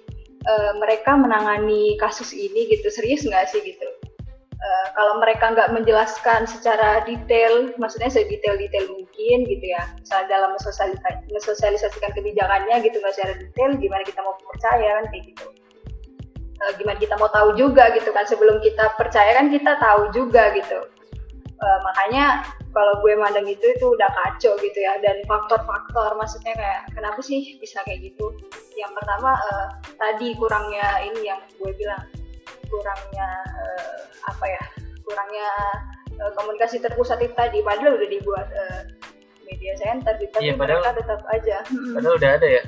uh, 0.51 0.75
mereka 0.83 1.15
menangani 1.15 1.95
kasus 2.03 2.35
ini 2.35 2.67
gitu? 2.67 2.91
Serius 2.91 3.23
nggak 3.23 3.47
sih 3.55 3.63
gitu 3.63 3.98
uh, 4.69 4.87
kalau 4.93 5.17
mereka 5.17 5.57
nggak 5.57 5.73
menjelaskan 5.73 6.45
secara 6.45 7.01
detail, 7.09 7.73
maksudnya 7.81 8.13
sedetail-detail 8.13 8.93
mungkin 8.93 9.49
gitu 9.49 9.65
ya, 9.65 9.83
misalnya 9.97 10.27
dalam 10.29 10.51
mensosialisasikan 11.33 12.13
kebijakannya 12.13 12.77
gitu 12.85 13.01
nggak 13.01 13.15
secara 13.17 13.35
detail, 13.41 13.71
gimana 13.81 14.05
kita 14.05 14.21
mau 14.21 14.37
percaya 14.37 15.01
kan 15.01 15.05
kayak 15.09 15.25
gitu. 15.33 15.47
Uh, 16.59 16.73
gimana 16.77 16.99
kita 17.01 17.15
mau 17.17 17.31
tahu 17.33 17.55
juga 17.57 17.95
gitu 17.97 18.11
kan 18.13 18.27
sebelum 18.29 18.61
kita 18.61 18.93
percaya 19.01 19.33
kan 19.33 19.49
kita 19.49 19.81
tahu 19.81 20.13
juga 20.13 20.53
gitu. 20.53 20.85
Uh, 21.59 21.79
makanya 21.83 22.47
kalau 22.71 23.01
gue 23.03 23.19
mandang 23.19 23.49
itu 23.49 23.65
itu 23.65 23.87
udah 23.91 24.07
kacau 24.13 24.55
gitu 24.61 24.79
ya 24.79 24.95
dan 25.03 25.19
faktor-faktor 25.27 26.15
maksudnya 26.15 26.55
kayak 26.55 26.87
kenapa 26.95 27.19
sih 27.25 27.59
bisa 27.59 27.83
kayak 27.83 28.13
gitu 28.13 28.31
yang 28.79 28.93
pertama 28.95 29.35
uh, 29.35 29.67
tadi 29.99 30.39
kurangnya 30.39 31.03
ini 31.03 31.27
yang 31.27 31.41
gue 31.59 31.73
bilang 31.75 31.99
kurangnya 32.69 33.29
uh, 33.45 33.97
apa 34.29 34.45
ya 34.47 34.65
kurangnya 35.05 35.49
uh, 36.21 36.33
komunikasi 36.37 36.81
terpusat 36.81 37.21
itu 37.25 37.35
tadi. 37.35 37.65
Padahal 37.65 37.97
udah 37.97 38.09
dibuat 38.09 38.49
uh, 38.53 38.83
media 39.49 39.75
center 39.81 40.15
gitu 40.21 40.37
iya, 40.45 40.53
padahal, 40.55 40.85
mereka 40.85 41.01
tetap 41.01 41.21
aja. 41.33 41.57
padahal 41.97 42.15
udah 42.21 42.31
ada 42.37 42.49
ya? 42.49 42.63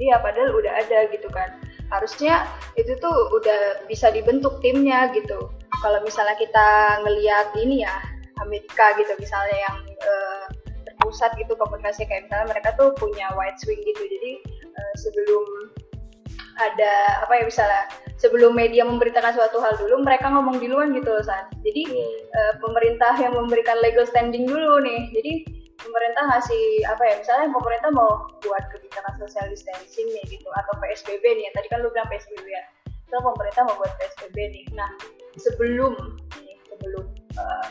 Iya 0.00 0.16
padahal 0.24 0.50
udah 0.56 0.72
ada 0.80 0.98
gitu 1.12 1.28
kan. 1.28 1.60
Harusnya 1.92 2.48
itu 2.80 2.96
tuh 3.02 3.16
udah 3.36 3.84
bisa 3.90 4.08
dibentuk 4.08 4.62
timnya 4.64 5.12
gitu. 5.12 5.52
Kalau 5.80 6.00
misalnya 6.00 6.36
kita 6.40 6.68
ngelihat 7.04 7.52
ini 7.60 7.84
ya 7.84 8.00
Amerika 8.40 8.96
gitu 8.96 9.12
misalnya 9.20 9.56
yang 9.60 9.78
uh, 9.84 10.44
terpusat 10.88 11.36
gitu 11.36 11.52
komunikasi 11.60 12.08
kayak 12.08 12.28
misalnya 12.28 12.56
mereka 12.56 12.72
tuh 12.80 12.96
punya 12.96 13.28
white 13.36 13.60
swing 13.60 13.80
gitu. 13.84 14.00
Jadi 14.00 14.32
uh, 14.72 14.94
sebelum 14.96 15.44
ada 16.60 17.24
apa 17.24 17.32
ya 17.40 17.44
misalnya 17.48 17.82
sebelum 18.20 18.52
media 18.52 18.84
memberitakan 18.84 19.32
suatu 19.32 19.64
hal 19.64 19.80
dulu 19.80 20.04
mereka 20.04 20.28
ngomong 20.28 20.60
duluan 20.60 20.92
gitu 20.92 21.08
loh 21.08 21.24
San. 21.24 21.48
Jadi 21.64 21.82
uh, 22.36 22.52
pemerintah 22.60 23.16
yang 23.16 23.32
memberikan 23.32 23.80
legal 23.80 24.04
standing 24.04 24.44
dulu 24.44 24.84
nih. 24.84 25.08
Jadi 25.16 25.32
pemerintah 25.80 26.22
ngasih 26.36 26.64
apa 26.84 27.02
ya 27.08 27.14
misalnya 27.24 27.46
pemerintah 27.56 27.90
mau 27.96 28.10
buat 28.44 28.64
kebijakan 28.76 29.14
social 29.24 29.48
distancing 29.48 30.08
nih 30.12 30.24
gitu 30.28 30.48
atau 30.52 30.72
PSBB 30.84 31.24
nih. 31.24 31.48
Tadi 31.56 31.66
kan 31.72 31.80
lu 31.80 31.88
bilang 31.90 32.08
PSBB 32.12 32.44
ya. 32.44 32.64
So 33.08 33.18
pemerintah 33.24 33.64
mau 33.64 33.76
buat 33.80 33.92
PSBB 33.96 34.36
nih. 34.52 34.64
Nah 34.76 34.90
sebelum 35.40 35.96
nih 36.44 36.56
sebelum 36.68 37.04
uh, 37.40 37.68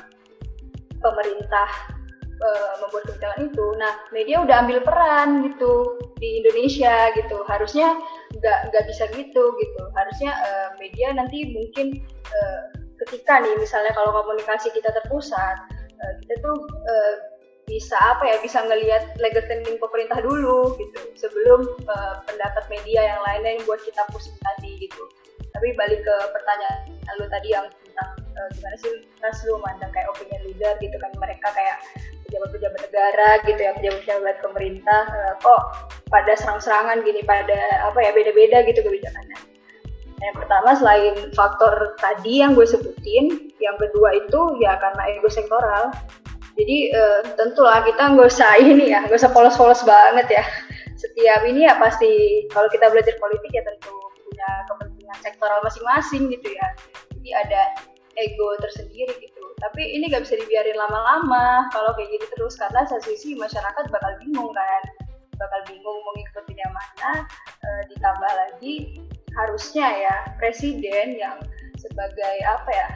pemerintah 0.97 1.98
uh, 2.41 2.73
membuat 2.83 3.03
kebijakan 3.11 3.39
itu. 3.51 3.65
Nah 3.77 3.93
media 4.15 4.41
udah 4.43 4.55
ambil 4.65 4.79
peran 4.83 5.43
gitu 5.45 5.99
di 6.17 6.43
Indonesia 6.43 7.11
gitu. 7.15 7.37
Harusnya 7.47 7.99
nggak 8.35 8.59
nggak 8.71 8.83
bisa 8.87 9.03
gitu 9.15 9.43
gitu. 9.59 9.81
Harusnya 9.95 10.31
uh, 10.35 10.69
media 10.79 11.13
nanti 11.15 11.51
mungkin 11.51 11.99
uh, 12.31 12.61
ketika 13.05 13.39
nih 13.39 13.55
misalnya 13.55 13.95
kalau 13.95 14.11
komunikasi 14.11 14.71
kita 14.75 14.91
terpusat 14.91 15.57
uh, 15.99 16.13
kita 16.25 16.35
tuh 16.43 16.57
uh, 16.67 17.15
bisa 17.69 17.93
apa 18.01 18.25
ya 18.25 18.35
bisa 18.41 18.65
ngelihat 18.65 19.13
legal 19.21 19.45
pemerintah 19.77 20.19
dulu 20.25 20.73
gitu 20.81 20.99
sebelum 21.13 21.69
uh, 21.85 22.17
pendapat 22.25 22.65
media 22.65 23.13
yang 23.13 23.21
lainnya 23.21 23.61
yang 23.61 23.63
buat 23.69 23.77
kita 23.85 24.01
pusing 24.09 24.33
tadi 24.41 24.89
gitu. 24.89 25.05
Tapi 25.53 25.77
balik 25.77 26.01
ke 26.01 26.15
pertanyaan 26.33 26.97
lu 27.21 27.25
tadi 27.29 27.53
yang 27.53 27.69
tentang 27.85 28.09
uh, 28.37 28.49
gimana 28.57 28.75
sih 28.81 29.05
Mas 29.21 29.37
lu 29.45 29.61
mandang 29.61 29.93
kayak 29.93 30.09
opinion 30.09 30.41
leader 30.49 30.73
gitu 30.81 30.97
kan 30.97 31.11
mereka 31.21 31.47
kayak 31.53 31.77
pejabat-pejabat 32.29 32.79
negara 32.85 33.29
gitu 33.49 33.57
ya 33.57 33.71
pejabat-pejabat 33.73 34.37
pemerintah 34.45 35.01
uh, 35.09 35.33
kok 35.41 35.61
pada 36.13 36.37
serang-serangan 36.37 37.01
gini 37.01 37.25
pada 37.25 37.57
apa 37.89 37.97
ya 38.05 38.13
beda-beda 38.13 38.61
gitu 38.69 38.85
kebijakannya. 38.85 39.37
Yang 40.19 40.35
pertama 40.45 40.69
selain 40.77 41.15
faktor 41.33 41.97
tadi 41.97 42.45
yang 42.45 42.53
gue 42.53 42.67
sebutin 42.69 43.49
yang 43.57 43.75
kedua 43.81 44.13
itu 44.13 44.41
ya 44.61 44.77
karena 44.77 45.01
ego 45.09 45.29
sektoral. 45.31 45.89
Jadi 46.53 46.91
uh, 46.93 47.21
tentulah 47.33 47.81
kita 47.81 48.13
nggak 48.13 48.29
usah 48.29 48.51
ini 48.61 48.93
ya 48.93 49.01
nggak 49.09 49.17
usah 49.17 49.33
polos-polos 49.33 49.81
banget 49.87 50.39
ya. 50.39 50.43
Setiap 50.99 51.47
ini 51.47 51.65
ya 51.65 51.79
pasti 51.79 52.45
kalau 52.53 52.69
kita 52.69 52.91
belajar 52.91 53.15
politik 53.17 53.49
ya 53.55 53.63
tentu 53.63 53.95
punya 54.27 54.49
kepentingan 54.67 55.19
sektoral 55.23 55.63
masing-masing 55.65 56.29
gitu 56.29 56.51
ya. 56.51 56.67
Jadi 57.15 57.29
ada 57.33 57.61
ego 58.19 58.59
tersendiri 58.59 59.15
gitu 59.23 59.38
tapi 59.59 59.83
ini 59.83 60.07
gak 60.07 60.23
bisa 60.23 60.39
dibiarin 60.39 60.75
lama-lama. 60.75 61.67
Kalau 61.75 61.91
kayak 61.95 62.15
gitu 62.15 62.25
terus 62.35 62.55
karena 62.55 62.87
satu 62.87 63.11
sisi 63.11 63.35
masyarakat 63.35 63.85
bakal 63.91 64.11
bingung 64.23 64.51
kan. 64.55 64.83
Bakal 65.35 65.59
bingung 65.71 65.97
mau 66.03 66.13
ngikutin 66.15 66.57
yang 66.59 66.73
mana 66.75 67.11
e, 67.63 67.69
ditambah 67.95 68.31
lagi 68.31 68.75
harusnya 69.35 69.87
ya 69.87 70.15
presiden 70.35 71.15
yang 71.15 71.37
sebagai 71.79 72.35
apa 72.43 72.69
ya 72.75 72.87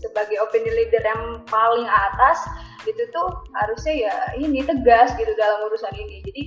sebagai 0.00 0.40
opinion 0.40 0.72
leader 0.80 1.04
yang 1.04 1.44
paling 1.44 1.84
atas 1.84 2.40
itu 2.88 3.04
tuh 3.12 3.28
harusnya 3.52 4.08
ya 4.08 4.14
ini 4.40 4.64
tegas 4.64 5.12
gitu 5.20 5.32
dalam 5.36 5.68
urusan 5.68 5.92
ini. 5.92 6.24
Jadi 6.24 6.42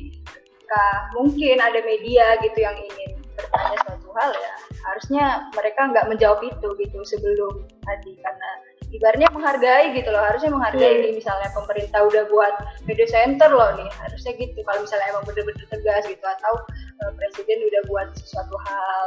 mungkin 1.13 1.61
ada 1.61 1.79
media 1.85 2.33
gitu 2.41 2.57
yang 2.65 2.73
ingin 2.73 3.21
bertanya 3.33 3.77
suatu 3.85 4.09
hal 4.17 4.31
ya 4.33 4.53
harusnya 4.85 5.25
mereka 5.57 5.81
nggak 5.89 6.05
menjawab 6.09 6.39
itu 6.45 6.67
gitu 6.77 6.99
sebelum 7.05 7.65
tadi 7.81 8.13
karena 8.21 8.49
ibaratnya 8.93 9.29
menghargai 9.33 9.97
gitu 9.97 10.09
loh 10.13 10.21
harusnya 10.21 10.53
menghargai 10.53 10.85
yeah. 10.85 11.03
nih 11.09 11.11
misalnya 11.17 11.49
pemerintah 11.51 11.99
udah 12.05 12.23
buat 12.29 12.53
media 12.85 13.07
center 13.09 13.49
loh 13.49 13.73
nih 13.73 13.89
harusnya 13.99 14.31
gitu. 14.37 14.59
Kalau 14.61 14.79
misalnya 14.85 15.07
emang 15.09 15.25
bener-bener 15.25 15.65
tegas 15.67 16.03
gitu 16.05 16.25
atau 16.25 16.53
uh, 17.01 17.11
presiden 17.17 17.57
udah 17.65 17.81
buat 17.89 18.07
sesuatu 18.13 18.55
hal 18.69 19.03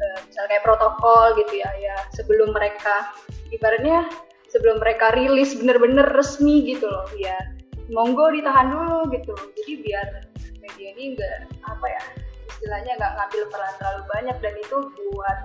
uh, 0.00 0.18
misalnya 0.24 0.48
kayak 0.56 0.64
protokol 0.64 1.24
gitu 1.36 1.54
ya 1.60 1.70
ya 1.76 1.96
sebelum 2.16 2.56
mereka 2.56 3.12
ibaratnya 3.52 4.08
sebelum 4.48 4.80
mereka 4.80 5.12
rilis 5.12 5.52
bener-bener 5.56 6.08
resmi 6.16 6.64
gitu 6.64 6.88
loh 6.88 7.04
ya 7.20 7.36
monggo 7.92 8.32
ditahan 8.32 8.72
dulu 8.72 9.12
gitu. 9.12 9.36
Jadi 9.60 9.72
biar 9.84 10.08
media 10.64 10.88
ini 10.96 11.04
enggak 11.12 11.52
apa 11.68 11.84
ya 11.84 12.02
istilahnya 12.48 12.96
nggak 12.96 13.12
ngambil 13.18 13.42
peran 13.52 13.74
terlalu 13.76 14.02
banyak 14.08 14.36
dan 14.40 14.54
itu 14.56 14.76
buat 15.12 15.38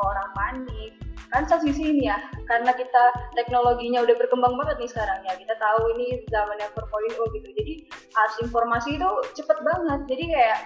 orang 0.00 0.28
panik 0.32 0.92
kan 1.30 1.46
sisi 1.46 1.94
ini 1.94 2.10
ya 2.10 2.18
karena 2.50 2.74
kita 2.74 3.04
teknologinya 3.38 4.02
udah 4.02 4.16
berkembang 4.18 4.58
banget 4.58 4.82
nih 4.82 4.90
sekarang 4.90 5.22
ya 5.22 5.34
kita 5.38 5.54
tahu 5.62 5.94
ini 5.94 6.26
zamannya 6.26 6.66
4.0 6.74 7.36
gitu. 7.38 7.48
Jadi 7.54 7.74
harus 8.18 8.36
informasi 8.42 8.98
itu 8.98 9.10
cepet 9.38 9.58
banget. 9.62 10.00
Jadi 10.10 10.24
kayak 10.34 10.58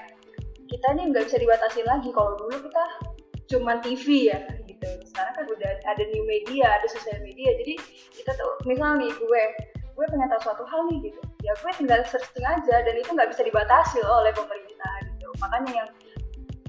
kita 0.73 0.87
ini 0.97 1.13
nggak 1.13 1.29
bisa 1.29 1.37
dibatasi 1.37 1.81
lagi. 1.85 2.09
Kalau 2.17 2.33
dulu 2.41 2.57
kita 2.65 2.85
cuma 3.53 3.77
TV 3.85 4.33
ya 4.33 4.41
gitu. 4.65 4.89
Sekarang 5.13 5.37
kan 5.37 5.45
udah 5.53 5.71
ada 5.85 6.05
new 6.17 6.25
media 6.25 6.81
ada 6.81 6.89
sosial 6.89 7.21
media. 7.21 7.53
Jadi 7.61 7.77
kita 8.17 8.33
tuh 8.33 8.57
misalnya 8.65 9.05
nih 9.05 9.13
gue 9.13 9.43
gue 9.95 10.05
pengen 10.11 10.33
tahu 10.33 10.41
suatu 10.49 10.65
hal 10.65 10.89
nih 10.89 11.13
gitu. 11.13 11.21
Ya 11.45 11.53
gue 11.61 11.73
tinggal 11.77 12.01
searching 12.09 12.41
aja 12.41 12.81
dan 12.81 12.95
itu 12.97 13.13
nggak 13.13 13.29
bisa 13.29 13.45
dibatasi 13.45 14.01
loh 14.01 14.25
oleh 14.25 14.33
pemerintah 14.33 14.93
gitu. 15.13 15.29
Makanya 15.45 15.85
yang 15.85 15.91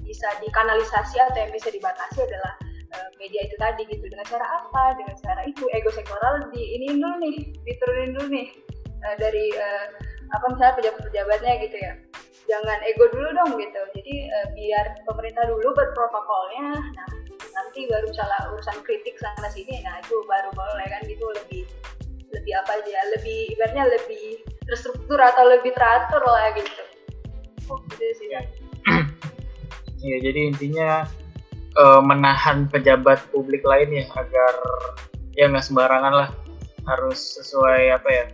bisa 0.04 0.28
dikanalisasi 0.44 1.16
atau 1.18 1.38
yang 1.40 1.50
bisa 1.50 1.72
dibatasi 1.72 2.22
adalah 2.22 2.54
Eh, 2.96 3.08
media 3.20 3.40
itu 3.44 3.56
tadi 3.60 3.82
gitu. 3.84 4.04
Dengan 4.08 4.24
cara 4.24 4.46
apa? 4.64 4.96
Dengan 4.96 5.16
cara 5.20 5.42
itu. 5.44 5.64
Ego 5.76 5.92
sektoral 5.92 6.48
di 6.52 6.62
ini 6.80 6.96
dulu 6.96 7.20
nih 7.20 7.36
diturunin 7.68 8.10
dulu 8.16 8.26
nih. 8.32 8.48
Uh, 9.04 9.14
dari 9.20 9.52
uh, 9.52 9.86
apa 10.32 10.44
misalnya 10.48 10.74
pejabat-pejabatnya 10.80 11.52
gitu 11.68 11.76
ya. 11.76 11.92
Jangan 12.48 12.78
ego 12.88 13.04
dulu 13.12 13.28
dong 13.36 13.52
gitu. 13.60 13.82
Jadi 14.00 14.14
uh, 14.32 14.46
biar 14.56 14.86
pemerintah 15.04 15.44
dulu 15.44 15.68
berprotokolnya. 15.76 16.68
Nah 16.80 17.08
nanti 17.56 17.88
baru 17.88 18.08
salah 18.16 18.52
urusan 18.56 18.80
kritik 18.88 19.20
sana 19.20 19.48
sini. 19.52 19.84
Nah 19.84 20.00
itu 20.00 20.16
baru 20.24 20.48
boleh 20.56 20.86
kan 20.88 21.04
gitu. 21.04 21.26
Lebih 21.44 21.62
lebih 22.32 22.52
apa 22.56 22.80
aja. 22.80 23.00
Lebih 23.20 23.52
ibaratnya 23.52 23.84
lebih 23.92 24.40
terstruktur 24.64 25.20
atau 25.20 25.44
lebih 25.44 25.76
teratur 25.76 26.24
lah 26.24 26.48
gitu. 26.56 26.84
Oh, 27.68 27.76
gitu 27.92 28.06
sih. 28.16 28.28
Kan 28.32 28.46
Iya, 30.06 30.30
jadi 30.30 30.40
intinya 30.54 31.08
uh, 31.76 32.00
menahan 32.02 32.66
pejabat 32.68 33.20
publik 33.30 33.62
lainnya 33.62 34.08
agar 34.16 34.54
ya 35.36 35.48
nggak 35.48 35.64
sembarangan 35.64 36.12
lah. 36.12 36.30
Harus 36.86 37.38
sesuai 37.38 37.92
apa 37.98 38.08
ya 38.08 38.26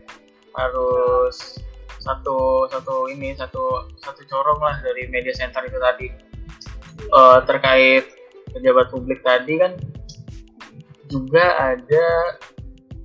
harus 0.52 1.56
satu 2.02 2.68
satu 2.68 3.08
ini 3.08 3.32
satu 3.32 3.88
satu 4.02 4.20
corong 4.28 4.60
lah 4.60 4.76
dari 4.82 5.08
media 5.08 5.34
center 5.34 5.64
itu 5.66 5.78
tadi. 5.78 6.08
Uh, 7.10 7.42
terkait 7.44 8.04
pejabat 8.52 8.92
publik 8.92 9.24
tadi 9.24 9.58
kan 9.58 9.72
juga 11.08 11.74
ada 11.74 12.38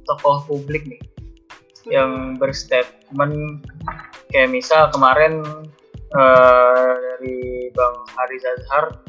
tokoh 0.07 0.43
publik 0.47 0.87
nih 0.87 1.01
yang 1.87 2.35
berstatement. 2.35 3.63
Kayak 4.27 4.51
misal 4.51 4.91
kemarin 4.91 5.39
uh, 6.11 6.91
dari 6.99 7.71
Bang 7.71 7.95
Haris 8.11 8.43
Azhar 8.43 9.06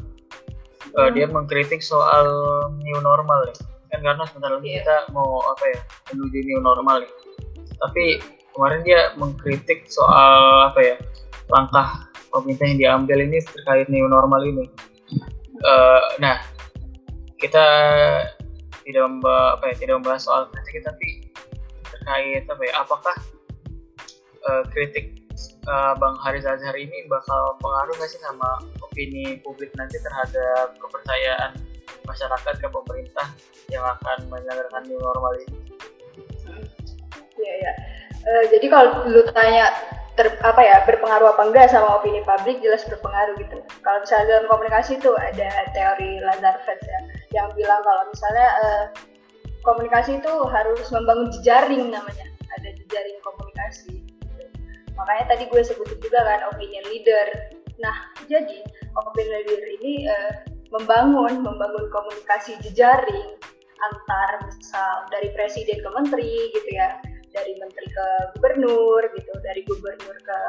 uh, 0.97 1.09
dia 1.13 1.25
mengkritik 1.29 1.83
soal 1.83 2.25
new 2.81 2.99
normal 3.03 3.45
nih 3.45 3.57
kan 3.89 3.99
karena 4.05 4.23
sebentar 4.29 4.53
lagi 4.53 4.69
Iya. 4.69 4.85
kita 4.85 4.95
mau 5.17 5.41
apa 5.49 5.63
ya 5.65 5.79
menuju 6.13 6.37
new 6.45 6.59
normal 6.61 7.01
nih 7.01 7.11
tapi 7.79 8.05
kemarin 8.53 8.81
dia 8.83 9.13
mengkritik 9.15 9.87
soal 9.89 10.69
apa 10.69 10.79
ya 10.83 10.95
langkah 11.49 12.09
pemerintah 12.29 12.65
yang 12.69 12.77
diambil 12.77 13.17
ini 13.25 13.41
terkait 13.41 13.89
new 13.89 14.05
normal 14.05 14.41
ini. 14.45 14.69
Eh, 15.59 16.03
nah 16.21 16.39
kita 17.41 17.65
tidak 18.85 19.03
membahas 19.05 19.59
apa 19.59 19.63
ya 19.71 19.75
tidak 19.79 19.95
membahas 20.01 20.21
soal 20.23 20.41
kritik 20.51 20.83
tapi 20.85 21.07
terkait 21.89 22.43
apa 22.47 22.61
ya 22.63 22.73
apakah 22.83 23.15
eh, 24.45 24.63
kritik 24.71 25.18
eh, 25.65 25.93
Bang 25.97 26.15
Haris 26.23 26.45
Azhar 26.47 26.75
ini 26.75 27.07
bakal 27.11 27.57
pengaruh 27.59 27.93
nggak 27.97 28.09
sih 28.11 28.21
sama 28.21 28.59
opini 28.79 29.39
publik 29.43 29.73
nanti 29.75 29.99
terhadap 29.99 30.77
kepercayaan 30.79 31.51
masyarakat 32.07 32.55
ke 32.57 32.67
pemerintah 32.67 33.27
yang 33.69 33.85
akan 33.85 34.17
menyelenggarakan 34.29 34.83
new 34.89 34.97
normal 34.97 35.33
ini? 35.37 35.57
Iya 37.39 37.53
ya. 37.63 37.73
Eh, 38.19 38.43
jadi 38.51 38.65
kalau 38.67 39.07
lu 39.07 39.23
tanya 39.31 39.71
ter, 40.19 40.35
apa 40.43 40.59
ya 40.59 40.83
berpengaruh 40.83 41.31
apa 41.31 41.43
enggak 41.47 41.71
sama 41.71 42.01
opini 42.01 42.19
publik 42.27 42.59
jelas 42.59 42.83
berpengaruh 42.91 43.39
gitu. 43.39 43.63
Kalau 43.79 44.03
misalnya 44.03 44.25
dalam 44.27 44.45
komunikasi 44.51 44.99
itu 44.99 45.11
ada 45.15 45.49
teori 45.71 46.19
Lazarus 46.19 46.83
ya 46.83 46.99
yang 47.31 47.47
bilang 47.55 47.79
kalau 47.87 48.03
misalnya 48.11 48.47
eh, 48.59 48.85
komunikasi 49.63 50.19
itu 50.19 50.33
harus 50.51 50.87
membangun 50.91 51.31
jejaring 51.39 51.87
namanya. 51.87 52.27
Ada 52.59 52.75
jejaring 52.75 53.17
komunikasi. 53.23 53.98
Makanya 54.99 55.25
tadi 55.31 55.43
gue 55.47 55.61
sebutin 55.63 55.99
juga 56.03 56.19
kan 56.27 56.39
opinion 56.51 56.85
leader. 56.91 57.27
Nah, 57.79 57.95
jadi 58.27 58.59
opinion 58.99 59.41
leader 59.47 59.69
ini 59.79 59.93
eh, 60.11 60.33
membangun 60.69 61.41
membangun 61.41 61.87
komunikasi 61.89 62.59
jejaring 62.61 63.39
antar 63.79 64.43
misal 64.43 65.07
dari 65.09 65.31
presiden 65.33 65.79
ke 65.79 65.89
menteri 65.95 66.51
gitu 66.51 66.69
ya 66.75 66.99
dari 67.31 67.55
menteri 67.57 67.87
ke 67.87 68.07
gubernur 68.37 69.01
gitu 69.15 69.33
dari 69.41 69.61
gubernur 69.65 70.17
ke 70.19 70.39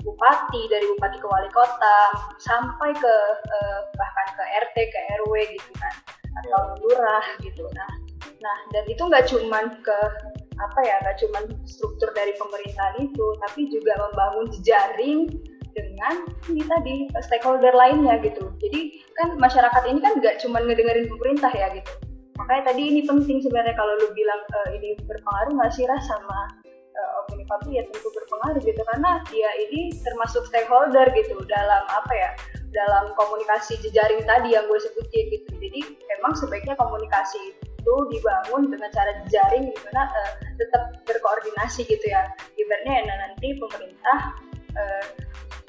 bupati 0.00 0.62
dari 0.72 0.84
bupati 0.96 1.16
ke 1.20 1.28
wali 1.28 1.50
kota 1.52 1.98
sampai 2.40 2.90
ke 2.96 3.14
eh, 3.36 3.80
bahkan 3.94 4.28
ke 4.34 4.44
RT 4.68 4.76
ke 4.90 4.98
RW 5.22 5.32
gitu 5.54 5.72
kan 5.76 5.94
atau 6.40 6.62
lurah 6.80 7.24
gitu 7.44 7.68
nah 7.76 7.90
nah 8.40 8.58
dan 8.72 8.84
itu 8.88 9.02
nggak 9.04 9.28
cuman 9.28 9.76
ke 9.84 9.98
apa 10.60 10.80
ya 10.84 10.94
nggak 11.00 11.16
cuman 11.24 11.44
struktur 11.64 12.12
dari 12.12 12.36
pemerintahan 12.36 13.00
itu 13.00 13.26
tapi 13.48 13.66
juga 13.72 13.96
membangun 13.96 14.46
jejaring 14.60 15.20
dengan 15.74 16.26
ini 16.50 16.62
tadi 16.66 16.94
stakeholder 17.22 17.72
lainnya 17.74 18.18
gitu. 18.20 18.50
Jadi 18.58 19.00
kan 19.16 19.38
masyarakat 19.38 19.82
ini 19.88 19.98
kan 20.02 20.18
nggak 20.18 20.42
cuman 20.42 20.66
ngedengerin 20.66 21.06
pemerintah 21.08 21.52
ya 21.54 21.70
gitu. 21.72 21.92
Makanya 22.40 22.72
tadi 22.72 22.82
ini 22.88 23.00
penting 23.04 23.44
sebenarnya 23.44 23.76
kalau 23.76 23.94
lu 24.00 24.08
bilang 24.16 24.40
eh, 24.40 24.68
ini 24.80 24.88
berpengaruh 25.04 25.52
nggak 25.60 25.72
sih 25.76 25.84
Ras 25.86 26.04
sama 26.08 26.38
eh, 26.72 27.10
opini 27.24 27.44
publik 27.46 27.74
ya 27.78 27.82
tentu 27.86 28.08
berpengaruh 28.10 28.60
gitu. 28.64 28.82
Karena 28.82 29.20
dia 29.28 29.50
ini 29.68 29.94
termasuk 30.02 30.48
stakeholder 30.48 31.06
gitu 31.14 31.36
dalam 31.46 31.84
apa 31.86 32.12
ya 32.16 32.30
dalam 32.70 33.10
komunikasi 33.18 33.82
jejaring 33.82 34.22
tadi 34.26 34.54
yang 34.54 34.64
gue 34.66 34.78
sebutin 34.78 35.24
gitu. 35.30 35.50
Jadi 35.58 35.80
memang 36.16 36.32
sebaiknya 36.38 36.74
komunikasi 36.78 37.38
itu 37.50 37.69
dibangun 37.84 38.70
dengan 38.70 38.90
cara 38.92 39.10
jejaring 39.24 39.70
di 39.72 39.76
mana 39.88 40.02
eh, 40.12 40.32
tetap 40.60 41.00
berkoordinasi 41.08 41.88
gitu 41.88 42.06
ya 42.06 42.28
ibaratnya 42.56 43.08
nah, 43.08 43.16
nanti 43.28 43.56
pemerintah 43.56 44.18
eh, 44.76 45.04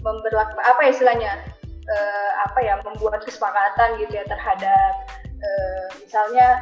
memberlaku 0.01 0.58
apa 0.62 0.80
ya 0.86 0.89
istilahnya 0.91 1.32
eh, 1.88 2.32
apa 2.46 2.60
ya 2.62 2.80
membuat 2.84 3.24
kesepakatan 3.24 4.01
gitu 4.01 4.13
ya 4.20 4.25
terhadap 4.27 4.94
eh, 5.41 5.88
misalnya 6.03 6.62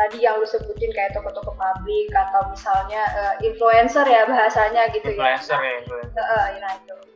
tadi 0.00 0.24
yang 0.24 0.40
lu 0.40 0.48
sebutin 0.48 0.88
kayak 0.96 1.12
toko-toko 1.12 1.52
publik 1.52 2.08
atau 2.16 2.48
misalnya 2.48 3.02
eh, 3.12 3.34
influencer 3.44 4.06
ya 4.08 4.24
bahasanya 4.24 4.88
gitu 4.96 5.12
ya. 5.12 5.36
Influencer 5.36 5.58
ya, 5.60 5.72
influencer. 5.84 6.16
Heeh, 6.16 6.46
nah 6.64 6.72
itu. 6.80 7.09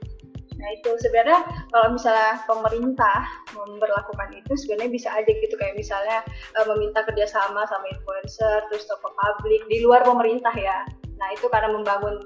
Nah 0.64 0.70
itu 0.80 0.96
sebenarnya 0.96 1.44
kalau 1.68 1.92
misalnya 1.92 2.40
pemerintah 2.48 3.20
memperlakukan 3.52 4.32
itu 4.32 4.52
sebenarnya 4.56 4.90
bisa 4.96 5.12
aja 5.12 5.28
gitu 5.28 5.52
kayak 5.60 5.76
misalnya 5.76 6.24
eh, 6.56 6.64
meminta 6.72 7.04
kerjasama 7.04 7.68
sama 7.68 7.84
influencer 7.92 8.64
terus 8.72 8.88
toko 8.88 9.12
publik 9.12 9.60
di 9.68 9.84
luar 9.84 10.00
pemerintah 10.08 10.56
ya. 10.56 10.88
Nah 11.20 11.28
itu 11.36 11.52
karena 11.52 11.68
membangun 11.68 12.16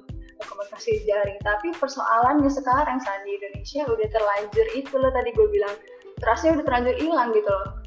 komunikasi 0.46 1.02
jaring. 1.02 1.34
Tapi 1.42 1.74
persoalannya 1.74 2.46
sekarang 2.46 3.02
saat 3.02 3.26
di 3.26 3.34
Indonesia 3.34 3.82
udah 3.90 4.08
terlanjur 4.14 4.66
itu 4.78 4.94
loh 4.94 5.10
tadi 5.10 5.34
gue 5.34 5.48
bilang 5.50 5.74
trustnya 6.22 6.54
udah 6.54 6.64
terlanjur 6.66 6.94
hilang 7.02 7.34
gitu 7.34 7.50
loh. 7.50 7.82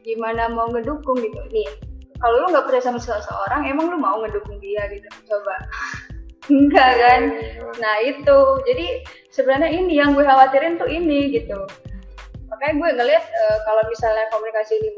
Gimana 0.00 0.48
mau 0.48 0.72
ngedukung 0.72 1.20
gitu 1.20 1.40
nih? 1.52 1.68
Kalau 2.16 2.46
lu 2.46 2.54
nggak 2.54 2.70
percaya 2.70 2.86
sama 2.86 3.02
seseorang, 3.02 3.66
emang 3.66 3.90
lu 3.90 3.98
mau 3.98 4.22
ngedukung 4.22 4.56
dia 4.62 4.86
gitu? 4.88 5.04
Coba. 5.28 5.56
Enggak 6.52 6.92
kan? 7.00 7.22
Nah 7.80 7.94
itu, 8.04 8.38
jadi 8.68 8.86
sebenarnya 9.32 9.70
ini 9.72 9.96
yang 9.96 10.12
gue 10.12 10.20
khawatirin 10.20 10.76
tuh 10.76 10.90
ini 10.90 11.32
gitu. 11.32 11.56
Makanya 12.52 12.74
gue 12.76 12.90
ngeliat 13.00 13.24
eh, 13.24 13.58
kalau 13.64 13.82
misalnya 13.88 14.28
komunikasi 14.28 14.76
ini 14.76 14.90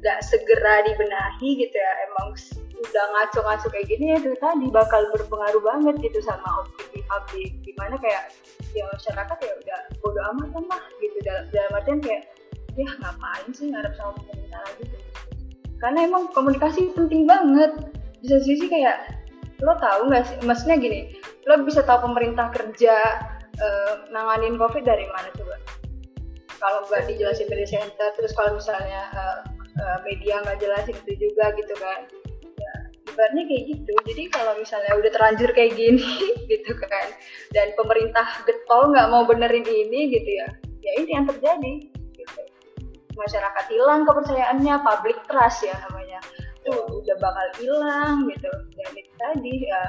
nggak 0.00 0.22
segera 0.22 0.86
dibenahi 0.86 1.60
gitu 1.60 1.76
ya, 1.76 1.92
emang 2.08 2.32
udah 2.80 3.04
ngaco-ngaco 3.12 3.68
kayak 3.68 3.92
gini 3.92 4.14
ya 4.14 4.16
itu 4.16 4.32
tadi 4.40 4.72
bakal 4.72 5.04
berpengaruh 5.12 5.60
banget 5.60 6.00
gitu 6.00 6.22
sama 6.24 6.64
opini 6.64 7.02
publik. 7.04 7.52
Di 7.66 7.72
mana 7.76 7.98
kayak 7.98 8.32
ya 8.72 8.86
masyarakat 8.94 9.36
ya 9.42 9.52
udah 9.52 9.80
bodo 10.00 10.20
amat 10.32 10.48
mah 10.64 10.82
gitu 11.02 11.18
dalam, 11.26 11.44
dalam 11.50 11.76
artian 11.76 12.00
kayak 12.00 12.22
ya 12.78 12.86
ngapain 13.02 13.50
sih 13.50 13.66
ngarep 13.68 13.92
sama 13.98 14.14
pemerintah 14.22 14.60
lagi 14.62 14.82
gitu. 14.86 14.96
Karena 15.82 15.98
emang 16.06 16.30
komunikasi 16.32 16.94
penting 16.94 17.26
banget. 17.26 17.72
Di 18.20 18.28
satu 18.28 18.44
sisi 18.44 18.68
kayak 18.68 19.19
lo 19.60 19.76
tahu 19.76 20.00
nggak 20.08 20.24
sih? 20.26 20.36
Maksudnya 20.44 20.76
gini 20.80 21.00
lo 21.48 21.60
bisa 21.64 21.84
tahu 21.84 22.10
pemerintah 22.10 22.48
kerja 22.52 22.94
eh, 23.60 23.94
nanganin 24.12 24.56
covid 24.56 24.84
dari 24.84 25.06
mana 25.12 25.28
coba? 25.36 25.56
Kalau 26.60 26.84
nggak 26.88 27.08
dijelasin 27.08 27.48
media 27.48 27.68
center 27.68 28.08
terus 28.16 28.32
kalau 28.36 28.56
misalnya 28.56 29.02
eh, 29.12 29.38
eh, 29.80 29.98
media 30.04 30.40
nggak 30.44 30.58
jelasin 30.60 30.96
itu 31.06 31.30
juga 31.30 31.52
gitu 31.56 31.74
kan. 31.76 32.00
Ya 32.60 32.72
ibaratnya 33.12 33.44
kayak 33.48 33.64
gitu. 33.68 33.92
Jadi 34.08 34.22
kalau 34.32 34.52
misalnya 34.56 34.92
udah 34.96 35.10
terlanjur 35.12 35.50
kayak 35.52 35.72
gini 35.76 36.08
gitu 36.52 36.72
kan 36.80 37.08
dan 37.52 37.72
pemerintah 37.76 38.26
getol 38.48 38.92
nggak 38.92 39.08
mau 39.12 39.24
benerin 39.28 39.66
ini 39.66 40.08
gitu 40.08 40.30
ya 40.40 40.48
ya 40.80 40.92
ini 41.04 41.10
yang 41.12 41.26
terjadi 41.28 41.74
gitu. 42.16 42.40
Masyarakat 43.20 43.64
hilang 43.68 44.08
kepercayaannya 44.08 44.74
public 44.80 45.18
trust 45.28 45.60
ya 45.68 45.76
namanya 45.88 46.24
itu 46.60 46.76
udah 46.76 47.16
bakal 47.24 47.46
hilang 47.56 48.28
gitu 48.28 48.50
dan 48.76 48.92
tadi 49.16 49.54
ya 49.64 49.82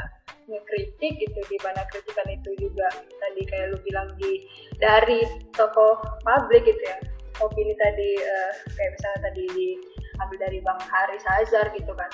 ngekritik 0.48 1.20
gitu 1.20 1.40
di 1.52 1.58
mana 1.64 1.84
kritikan 1.92 2.28
itu 2.32 2.50
juga 2.60 2.88
tadi 2.96 3.42
kayak 3.48 3.76
lu 3.76 3.78
bilang 3.84 4.08
di 4.16 4.48
dari 4.80 5.28
tokoh 5.56 6.00
publik 6.24 6.64
gitu 6.64 6.82
ya 6.84 6.98
opini 7.44 7.76
tadi 7.76 8.10
eh, 8.20 8.52
kayak 8.76 8.92
misalnya 8.96 9.20
tadi 9.32 9.44
diambil 9.52 10.38
dari 10.40 10.58
bang 10.64 10.80
Haris 10.80 11.24
Azhar 11.28 11.68
gitu 11.76 11.92
kan 11.96 12.12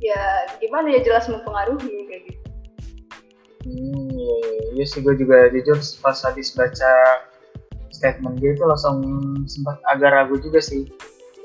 ya 0.00 0.48
gimana 0.60 0.92
ya 0.96 1.00
jelas 1.04 1.28
mempengaruhi 1.28 2.08
kayak 2.08 2.22
gitu 2.32 2.44
iya. 3.68 4.36
Iya 4.76 4.84
sih 4.84 5.00
gue 5.00 5.16
juga 5.16 5.48
jujur 5.48 5.80
pas 6.04 6.20
habis 6.20 6.52
baca 6.52 6.92
statement 7.96 8.36
dia 8.44 8.52
itu 8.52 8.60
langsung 8.68 9.00
sempat 9.48 9.80
agak 9.88 10.12
ragu 10.12 10.36
juga 10.36 10.60
sih. 10.60 10.84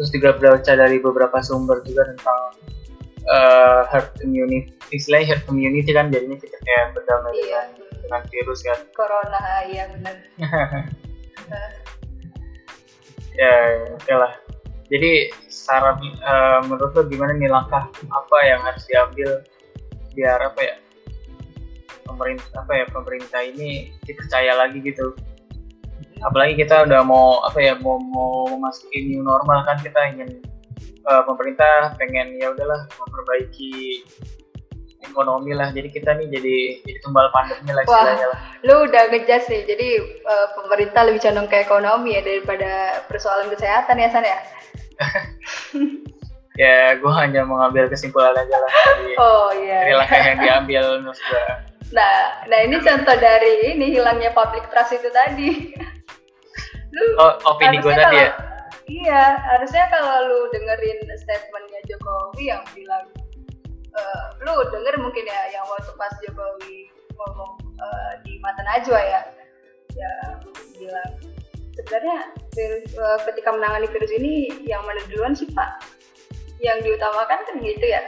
Terus 0.01 0.09
juga 0.17 0.29
baca 0.33 0.73
dari 0.73 0.97
beberapa 0.97 1.37
sumber 1.45 1.85
juga 1.85 2.09
tentang 2.09 2.57
eh, 3.21 3.81
herd 3.93 4.17
immunity, 4.25 4.73
istilahnya 4.89 5.37
herd 5.37 5.45
immunity 5.45 5.93
kan 5.93 6.09
jadinya 6.09 6.41
kita 6.41 6.57
kayak 6.57 6.97
berdamai 6.97 7.37
Iya. 7.37 7.45
dengan, 7.45 7.67
dengan 8.01 8.21
virus 8.33 8.59
kan. 8.65 8.79
corona 8.97 9.37
iya 9.69 9.85
benar 9.93 10.15
ya, 13.37 13.53
oke 13.95 14.13
lah. 14.17 14.33
Jadi 14.91 15.11
saran 15.47 16.01
eh, 16.03 16.59
menurut 16.67 16.91
lo 16.97 17.05
gimana 17.05 17.37
nih 17.37 17.47
langkah 17.47 17.85
apa 18.09 18.37
yang 18.43 18.59
harus 18.65 18.83
diambil 18.89 19.39
biar 20.11 20.41
apa 20.43 20.59
ya 20.59 20.75
pemerintah 22.03 22.49
apa 22.59 22.73
ya 22.75 22.85
pemerintah 22.91 23.41
ini 23.45 23.93
dipercaya 24.03 24.57
lagi 24.57 24.81
gitu. 24.83 25.15
Apalagi 26.21 26.53
kita 26.57 26.85
udah 26.85 27.01
mau 27.01 27.41
apa 27.41 27.57
ya 27.57 27.73
mau 27.81 27.97
mau 27.97 28.45
masukin 28.61 29.09
new 29.09 29.25
normal 29.25 29.65
kan 29.65 29.77
kita 29.81 29.99
ingin 30.13 30.29
eh, 30.85 31.21
pemerintah 31.25 31.97
pengen 31.97 32.37
ya 32.37 32.53
udahlah 32.53 32.85
memperbaiki 32.93 34.05
ekonomi 35.01 35.51
lah. 35.57 35.73
Jadi 35.73 35.89
kita 35.89 36.13
nih 36.15 36.27
jadi 36.29 36.57
jadi 36.85 36.99
tumbal 37.01 37.33
pandemi 37.33 37.73
lah 37.73 37.83
Wah. 37.83 37.93
istilahnya 37.97 38.27
lah. 38.29 38.39
lu 38.61 38.75
udah 38.85 39.03
ngejas 39.09 39.49
nih 39.49 39.61
jadi 39.65 39.89
eh, 40.05 40.47
pemerintah 40.55 41.01
lebih 41.09 41.21
condong 41.25 41.49
ke 41.49 41.57
ekonomi 41.65 42.13
ya 42.13 42.21
daripada 42.21 43.01
persoalan 43.09 43.49
kesehatan 43.49 43.97
ya 43.97 44.09
San 44.13 44.25
ya 44.25 44.39
Ya 46.59 46.99
gue 46.99 47.13
hanya 47.15 47.47
mengambil 47.47 47.87
kesimpulan 47.87 48.35
aja 48.35 48.57
lah 48.59 48.71
dari, 48.83 49.15
oh 49.15 49.49
iya 49.55 49.95
langkah 49.95 50.19
yang 50.19 50.39
diambil 50.43 50.83
menurut 50.99 51.15
gue. 51.15 51.45
nah 51.95 52.43
nah 52.51 52.59
ini 52.59 52.75
contoh 52.83 53.15
dari 53.15 53.71
ini 53.71 53.95
hilangnya 53.95 54.35
public 54.35 54.67
trust 54.67 54.99
itu 54.99 55.07
tadi 55.15 55.71
lu 56.91 57.05
Oh, 57.17 57.33
opini 57.47 57.79
gue 57.79 57.87
harusnya 57.87 58.03
tadi 58.03 58.17
ya. 58.17 58.29
kalau- 58.29 58.49
iya 58.91 59.23
harusnya 59.39 59.85
kalau 59.87 60.15
lu 60.27 60.39
dengerin 60.51 60.99
statementnya 61.15 61.79
Jokowi 61.87 62.43
yang 62.51 62.63
bilang 62.75 63.05
uh, 63.95 64.25
lu 64.43 64.53
denger 64.67 64.95
mungkin 64.99 65.23
ya 65.23 65.41
yang 65.55 65.63
waktu 65.67 65.91
pas 65.95 66.11
Jokowi 66.27 66.91
ngomong 67.15 67.51
uh, 67.79 68.11
di 68.23 68.35
mata 68.43 68.59
Najwa 68.67 68.99
ya 68.99 69.21
ya 69.91 70.11
bilang 70.75 71.11
sebenarnya 71.71 72.17
virus, 72.51 72.83
uh, 72.99 73.19
ketika 73.31 73.55
menangani 73.55 73.87
virus 73.87 74.11
ini 74.11 74.51
yang 74.67 74.83
mana 74.83 74.99
duluan 75.07 75.31
sih 75.31 75.47
pak? 75.51 75.79
Yang 76.59 76.83
diutamakan 76.85 77.39
kan 77.47 77.55
gitu 77.57 77.85
ya? 77.87 78.01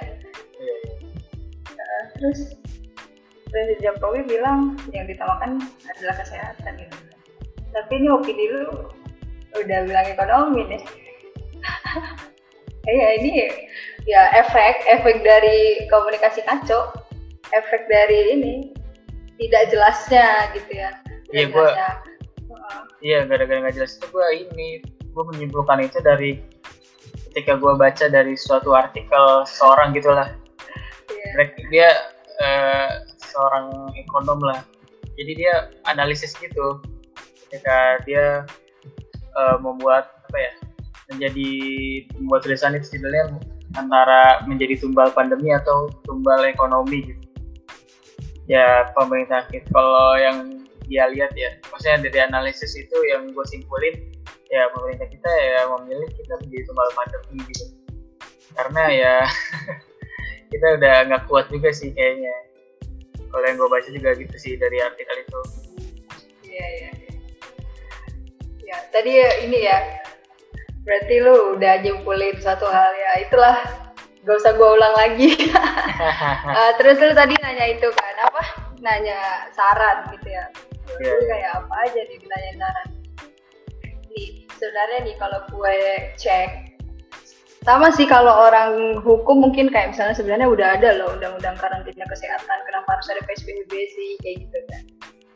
Uh, 1.74 2.04
terus 2.20 2.40
Presiden 3.48 3.80
Jokowi 3.86 4.26
bilang 4.26 4.74
yang 4.90 5.06
diutamakan 5.06 5.62
adalah 5.86 6.16
kesehatan 6.18 6.74
gitu 6.82 6.98
tapi 7.74 7.92
ini 8.00 8.08
opini 8.14 8.46
lu 8.54 8.70
udah 9.58 9.80
bilang 9.86 10.08
ekonomi 10.08 10.62
nih 10.70 10.84
Iya 12.84 13.08
ini 13.16 13.48
ya 14.04 14.28
efek 14.36 14.84
efek 14.92 15.24
dari 15.24 15.88
komunikasi 15.88 16.44
kacau 16.44 16.92
efek 17.56 17.88
dari 17.88 18.36
ini 18.36 18.56
tidak 19.40 19.72
jelasnya 19.72 20.52
gitu 20.52 20.72
ya. 20.84 20.92
Iya 21.32 21.46
gue 21.48 21.70
iya 23.00 23.20
gara-gara 23.24 23.64
nggak 23.64 23.76
jelas 23.80 23.96
itu 23.96 24.06
gue 24.12 24.28
ini 24.36 24.84
gue 24.84 25.24
menyimpulkan 25.32 25.80
itu 25.80 26.04
dari 26.04 26.44
ketika 27.32 27.56
gue 27.56 27.74
baca 27.80 28.06
dari 28.12 28.36
suatu 28.36 28.76
artikel 28.76 29.48
seorang 29.48 29.96
gitulah. 29.96 30.36
Yeah. 31.08 31.48
dia 31.72 31.90
uh, 32.44 32.92
seorang 33.16 33.96
ekonom 33.96 34.44
lah. 34.44 34.60
Jadi 35.16 35.40
dia 35.40 35.72
analisis 35.88 36.36
gitu 36.36 36.84
ketika 37.54 38.02
dia 38.10 38.50
uh, 39.38 39.62
membuat 39.62 40.10
apa 40.26 40.38
ya 40.42 40.54
menjadi 41.14 41.52
membuat 42.18 42.42
tulisan 42.50 42.74
itu 42.74 42.98
judulnya 42.98 43.38
antara 43.78 44.42
menjadi 44.50 44.82
tumbal 44.82 45.14
pandemi 45.14 45.54
atau 45.54 45.94
tumbal 46.02 46.42
ekonomi 46.50 47.14
gitu. 47.14 47.22
Ya 48.50 48.90
pemerintah 48.98 49.46
kita 49.54 49.70
kalau 49.70 50.18
yang 50.18 50.66
dia 50.90 51.06
lihat 51.14 51.38
ya 51.38 51.54
maksudnya 51.70 52.10
dari 52.10 52.26
analisis 52.26 52.74
itu 52.74 52.98
yang 53.06 53.30
gue 53.30 53.46
simpulin 53.46 53.94
ya 54.50 54.68
pemerintah 54.74 55.06
kita 55.06 55.30
ya 55.30 55.70
memilih 55.78 56.10
kita 56.10 56.34
menjadi 56.42 56.64
tumbal 56.66 56.90
pandemi 56.98 57.38
gitu. 57.54 57.66
Karena 58.58 58.84
ya 58.90 59.16
kita 60.58 60.68
udah 60.82 60.96
nggak 61.06 61.24
kuat 61.30 61.46
juga 61.54 61.70
sih 61.70 61.94
kayaknya. 61.94 62.34
Kalau 63.30 63.46
yang 63.46 63.62
gue 63.62 63.70
baca 63.70 63.90
juga 63.94 64.10
gitu 64.18 64.36
sih 64.42 64.58
dari 64.58 64.82
artikel 64.82 65.22
itu. 65.22 65.42
Iya 66.50 66.66
iya. 66.82 66.90
ya 66.94 67.03
tadi 68.92 69.12
ya, 69.20 69.30
ini 69.46 69.60
ya. 69.66 69.80
Berarti 70.84 71.16
lu 71.24 71.56
udah 71.56 71.74
nyimpulin 71.80 72.36
satu 72.44 72.68
hal 72.68 72.92
ya. 72.94 73.12
Itulah 73.28 73.56
gak 74.24 74.38
usah 74.40 74.52
gue 74.56 74.70
ulang 74.70 74.96
lagi. 74.96 75.30
Uh, 76.48 76.72
terus 76.80 77.00
lu 77.00 77.16
tadi 77.16 77.36
nanya 77.40 77.66
itu 77.72 77.88
kan 77.92 78.16
apa? 78.28 78.44
Nanya 78.84 79.48
saran 79.56 80.12
gitu 80.12 80.28
ya. 80.28 80.46
Yeah. 81.00 81.16
Iya. 81.16 81.16
kayak 81.32 81.52
apa 81.64 81.76
aja 81.88 82.00
nih 82.04 82.18
nanya 82.28 82.52
saran? 82.60 82.88
Nih 84.12 84.30
sebenarnya 84.60 85.00
nih 85.08 85.16
kalau 85.18 85.40
gue 85.48 85.78
cek 86.20 86.52
sama 87.64 87.88
sih 87.96 88.04
kalau 88.04 88.52
orang 88.52 89.00
hukum 89.00 89.40
mungkin 89.40 89.72
kayak 89.72 89.96
misalnya 89.96 90.12
sebenarnya 90.12 90.52
udah 90.52 90.68
ada 90.76 91.00
loh 91.00 91.16
undang-undang 91.16 91.56
karantina 91.56 92.04
kesehatan. 92.12 92.60
Kenapa 92.68 93.00
harus 93.00 93.08
ada 93.08 93.24
PSBB 93.24 93.72
sih 93.72 94.20
kayak 94.20 94.44
gitu 94.44 94.60
kan 94.68 94.84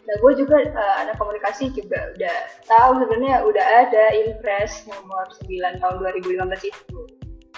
nah 0.07 0.15
gue 0.23 0.31
juga 0.39 0.55
uh, 0.71 0.95
anak 1.03 1.19
komunikasi 1.19 1.67
juga 1.75 2.15
udah 2.15 2.37
tahu 2.63 2.91
sebenarnya 3.03 3.43
udah 3.43 3.65
ada 3.83 4.03
impres 4.15 4.87
nomor 4.87 5.27
9 5.43 5.83
tahun 5.83 5.95
2015 5.99 6.71
itu. 6.71 6.99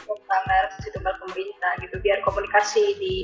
Tentang 0.09 0.43
tunggal 0.89 1.15
pemerintah 1.21 1.71
gitu 1.85 2.01
biar 2.01 2.25
komunikasi 2.25 2.97
di 2.97 3.15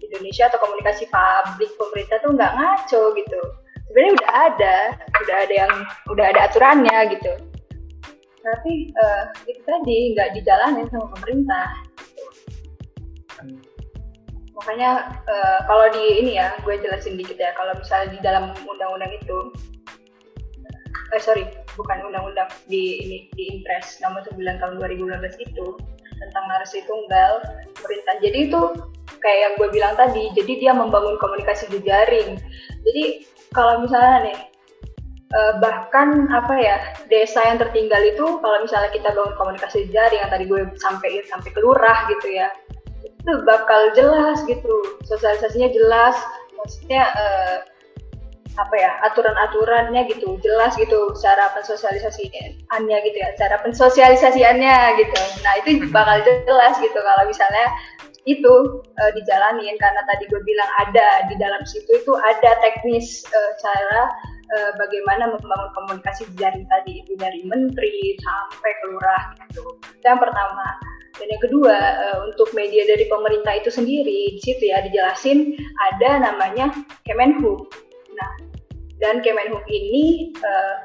Indonesia 0.00 0.48
atau 0.48 0.60
komunikasi 0.64 1.04
publik 1.12 1.72
pemerintah 1.76 2.16
tuh 2.24 2.32
nggak 2.32 2.52
ngaco 2.56 3.02
gitu. 3.16 3.40
Sebenarnya 3.88 4.12
udah 4.16 4.32
ada 4.32 4.76
udah 5.20 5.36
ada 5.44 5.54
yang 5.54 5.72
udah 6.08 6.24
ada 6.32 6.40
aturannya 6.48 6.98
gitu. 7.12 7.32
Tapi 8.42 8.72
uh, 8.96 9.24
itu 9.44 9.60
tadi 9.62 10.16
nggak 10.16 10.32
dijalani 10.40 10.88
sama 10.88 11.12
pemerintah 11.16 11.68
gitu. 12.00 12.24
Makanya 14.52 15.16
uh, 15.26 15.60
kalau 15.64 15.88
di 15.90 16.04
ini 16.22 16.36
ya 16.36 16.52
gue 16.60 16.74
jelasin 16.76 17.16
dikit 17.16 17.40
ya 17.40 17.56
kalau 17.56 17.72
misalnya 17.76 18.12
di 18.12 18.18
dalam 18.20 18.44
undang-undang 18.68 19.12
itu 19.16 19.36
eh 21.12 21.20
sorry 21.20 21.44
bukan 21.76 22.04
undang-undang 22.08 22.48
di 22.68 23.04
ini 23.04 23.18
di 23.36 23.60
Impres 23.60 24.00
nomor 24.00 24.24
9 24.24 24.60
tahun 24.60 24.80
2015 24.80 25.44
itu 25.44 25.66
tentang 26.22 26.44
narasi 26.46 26.86
tunggal 26.86 27.42
pemerintah. 27.76 28.14
Jadi 28.22 28.38
itu 28.48 28.60
kayak 29.18 29.38
yang 29.38 29.52
gue 29.58 29.68
bilang 29.74 29.94
tadi, 29.98 30.30
jadi 30.32 30.52
dia 30.58 30.72
membangun 30.72 31.18
komunikasi 31.18 31.66
jejaring. 31.74 32.38
Jadi 32.86 33.26
kalau 33.50 33.82
misalnya 33.82 34.30
nih 34.30 34.38
eh, 35.34 35.52
bahkan 35.60 36.30
apa 36.32 36.54
ya 36.56 36.76
desa 37.10 37.42
yang 37.44 37.58
tertinggal 37.60 38.00
itu 38.00 38.40
kalau 38.40 38.58
misalnya 38.62 38.90
kita 38.94 39.12
bangun 39.12 39.34
komunikasi 39.36 39.90
jejaring 39.90 40.20
yang 40.22 40.32
tadi 40.32 40.44
gue 40.48 40.60
sampai 40.80 41.10
sampai 41.28 41.50
ke 41.52 41.60
lurah 41.60 42.08
gitu 42.08 42.32
ya 42.32 42.48
itu 43.22 43.32
bakal 43.46 43.94
jelas 43.94 44.42
gitu. 44.50 44.98
Sosialisasinya 45.06 45.70
jelas. 45.70 46.18
Maksudnya 46.58 47.06
uh, 47.14 47.56
apa 48.58 48.74
ya 48.74 48.90
aturan-aturannya 49.06 50.10
gitu. 50.10 50.36
Jelas 50.42 50.74
gitu 50.74 51.14
cara 51.22 51.54
pensosialisasiannya 51.54 52.96
gitu 53.06 53.16
ya. 53.16 53.30
Cara 53.38 53.62
pensosialisasiannya 53.62 54.76
gitu. 54.98 55.22
Nah 55.46 55.52
itu 55.62 55.68
hmm. 55.78 55.94
bakal 55.94 56.18
jelas 56.26 56.74
gitu 56.82 56.98
kalau 56.98 57.24
misalnya 57.30 57.66
itu 58.26 58.82
uh, 58.98 59.10
dijalanin. 59.14 59.78
Karena 59.78 60.02
tadi 60.10 60.26
gue 60.26 60.42
bilang 60.42 60.70
ada 60.82 61.30
di 61.30 61.38
dalam 61.38 61.62
situ 61.62 61.88
itu 61.94 62.12
ada 62.18 62.58
teknis 62.58 63.22
uh, 63.30 63.52
cara 63.62 64.10
bagaimana 64.76 65.32
membangun 65.32 65.70
komunikasi 65.72 66.28
jaring 66.36 66.68
tadi. 66.68 67.06
Itu 67.06 67.16
dari 67.16 67.40
menteri 67.46 68.18
sampai 68.20 68.70
ke 68.82 68.84
lurah 68.90 69.22
gitu. 69.48 69.64
Itu 69.80 70.04
yang 70.04 70.20
pertama 70.20 70.76
dan 71.22 71.30
yang 71.30 71.42
kedua 71.46 71.76
uh, 71.78 72.18
untuk 72.26 72.50
media 72.50 72.82
dari 72.82 73.06
pemerintah 73.06 73.54
itu 73.54 73.70
sendiri 73.70 74.34
di 74.34 74.40
situ 74.42 74.74
ya 74.74 74.82
dijelasin 74.82 75.54
ada 75.94 76.18
namanya 76.18 76.74
Kemenhub 77.06 77.70
Nah, 78.16 78.30
dan 79.00 79.24
Kemenhub 79.24 79.64
ini 79.66 80.30
uh, 80.44 80.76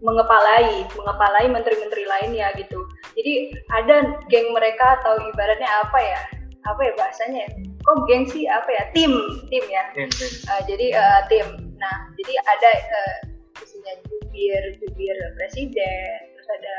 mengepalai, 0.00 0.86
mengepalai 0.94 1.46
menteri-menteri 1.50 2.04
lainnya 2.06 2.52
gitu. 2.56 2.84
Jadi 3.16 3.56
ada 3.72 4.20
geng 4.28 4.52
mereka 4.52 5.00
atau 5.02 5.18
ibaratnya 5.20 5.68
apa 5.84 5.98
ya? 6.00 6.20
Apa 6.66 6.80
ya 6.82 6.92
bahasanya? 6.98 7.46
Kok 7.86 8.10
geng 8.10 8.26
sih 8.26 8.48
apa 8.50 8.68
ya? 8.70 8.84
Tim, 8.92 9.12
tim 9.52 9.64
ya. 9.70 9.84
Tim, 9.94 10.08
tim. 10.10 10.32
Uh, 10.48 10.62
jadi 10.66 10.86
uh, 10.96 11.20
tim. 11.30 11.46
Nah, 11.76 11.96
jadi 12.16 12.34
ada 12.44 12.70
uh, 12.80 13.16
isinya 13.60 13.94
jubir, 14.08 14.62
jubir 14.80 15.16
presiden, 15.36 16.16
terus 16.34 16.48
ada 16.60 16.76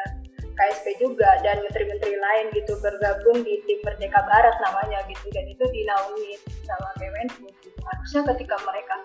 KSP 0.58 0.98
juga 0.98 1.38
dan 1.46 1.62
menteri-menteri 1.62 2.18
lain 2.18 2.46
gitu 2.58 2.74
bergabung 2.82 3.46
di 3.46 3.62
tim 3.70 3.80
Merdeka 3.86 4.26
Barat 4.26 4.58
namanya 4.66 5.06
gitu 5.06 5.30
dan 5.32 5.46
itu 5.46 5.64
dinaungi 5.70 6.42
sama 6.66 6.90
Kemenhub. 6.98 7.54
Gitu. 7.62 7.78
Harusnya 7.86 8.22
ketika 8.34 8.58
mereka 8.66 8.96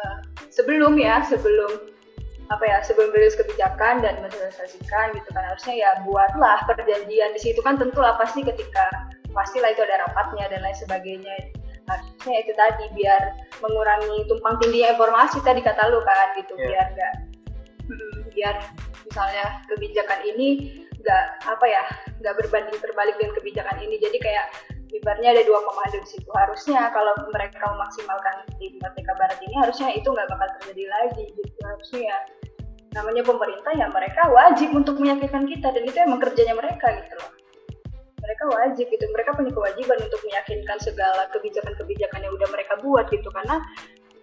uh, 0.00 0.18
sebelum 0.48 0.96
ya 0.96 1.20
sebelum 1.28 1.92
apa 2.52 2.64
ya 2.68 2.78
sebelum 2.84 3.08
rilis 3.16 3.36
kebijakan 3.40 4.04
dan 4.04 4.20
mensosialisasikan 4.20 5.16
gitu 5.16 5.28
kan 5.32 5.48
harusnya 5.48 5.74
ya 5.80 5.90
buatlah 6.04 6.60
perjanjian 6.68 7.32
di 7.32 7.40
situ 7.40 7.60
kan 7.64 7.80
tentu 7.80 8.04
lah 8.04 8.20
pasti 8.20 8.44
ketika 8.44 8.84
pastilah 9.32 9.72
itu 9.72 9.80
ada 9.80 10.04
rapatnya 10.04 10.52
dan 10.52 10.60
lain 10.60 10.76
sebagainya 10.76 11.32
harusnya 11.88 12.36
itu 12.44 12.52
tadi 12.52 12.84
biar 12.96 13.22
mengurangi 13.64 14.28
tumpang 14.28 14.60
tindih 14.60 14.92
informasi 14.92 15.40
tadi 15.40 15.60
kata 15.64 15.88
lu 15.88 16.00
kan 16.04 16.36
gitu 16.36 16.52
yeah. 16.56 16.68
biar 16.68 16.86
enggak 16.92 17.14
hmm, 17.88 18.18
biar 18.36 18.54
misalnya 19.08 19.46
kebijakan 19.68 20.20
ini 20.24 20.48
nggak 21.04 21.24
apa 21.44 21.66
ya 21.68 21.84
nggak 22.24 22.34
berbanding 22.40 22.78
terbalik 22.80 23.14
dengan 23.20 23.36
kebijakan 23.36 23.76
ini. 23.84 24.00
Jadi 24.00 24.18
kayak 24.18 24.46
ibaratnya 24.88 25.36
ada 25.36 25.42
dua 25.44 25.60
komando 25.60 26.00
di 26.00 26.08
situ. 26.08 26.28
Harusnya 26.32 26.88
kalau 26.96 27.12
mereka 27.28 27.60
memaksimalkan 27.60 28.34
di 28.56 28.80
Merdeka 28.80 29.12
Barat 29.20 29.38
ini 29.44 29.54
harusnya 29.60 29.92
itu 29.92 30.08
nggak 30.08 30.28
bakal 30.32 30.48
terjadi 30.58 30.84
lagi 30.88 31.24
gitu. 31.36 31.60
Harusnya 31.60 32.00
ya 32.08 32.18
namanya 32.96 33.22
pemerintah 33.26 33.72
ya 33.76 33.86
mereka 33.92 34.22
wajib 34.32 34.72
untuk 34.72 34.96
meyakinkan 34.96 35.44
kita. 35.44 35.68
Dan 35.76 35.84
itu 35.84 35.98
emang 36.00 36.24
kerjanya 36.24 36.56
mereka 36.56 36.88
gitu 37.04 37.14
loh. 37.20 37.30
Mereka 38.24 38.44
wajib 38.48 38.86
gitu. 38.88 39.04
Mereka 39.12 39.30
punya 39.36 39.52
kewajiban 39.52 39.98
untuk 40.00 40.20
meyakinkan 40.24 40.78
segala 40.80 41.28
kebijakan-kebijakan 41.36 42.24
yang 42.24 42.32
udah 42.32 42.48
mereka 42.48 42.80
buat 42.80 43.04
gitu. 43.12 43.28
Karena 43.28 43.60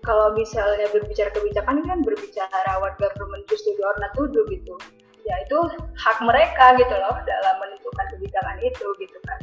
kalau 0.02 0.34
misalnya 0.34 0.90
berbicara 0.90 1.30
kebijakan 1.30 1.86
kan 1.86 2.02
berbicara 2.02 2.72
what 2.82 2.98
government 2.98 3.46
to 3.46 3.54
do 3.54 3.78
or 3.86 3.94
gitu 4.50 4.74
ya 5.28 5.36
itu 5.46 5.58
hak 5.98 6.18
mereka 6.26 6.76
gitu 6.78 6.96
loh 6.98 7.16
dalam 7.26 7.56
menentukan 7.62 8.06
kebijakan 8.18 8.58
itu 8.62 8.88
gitu 8.98 9.18
kan. 9.28 9.40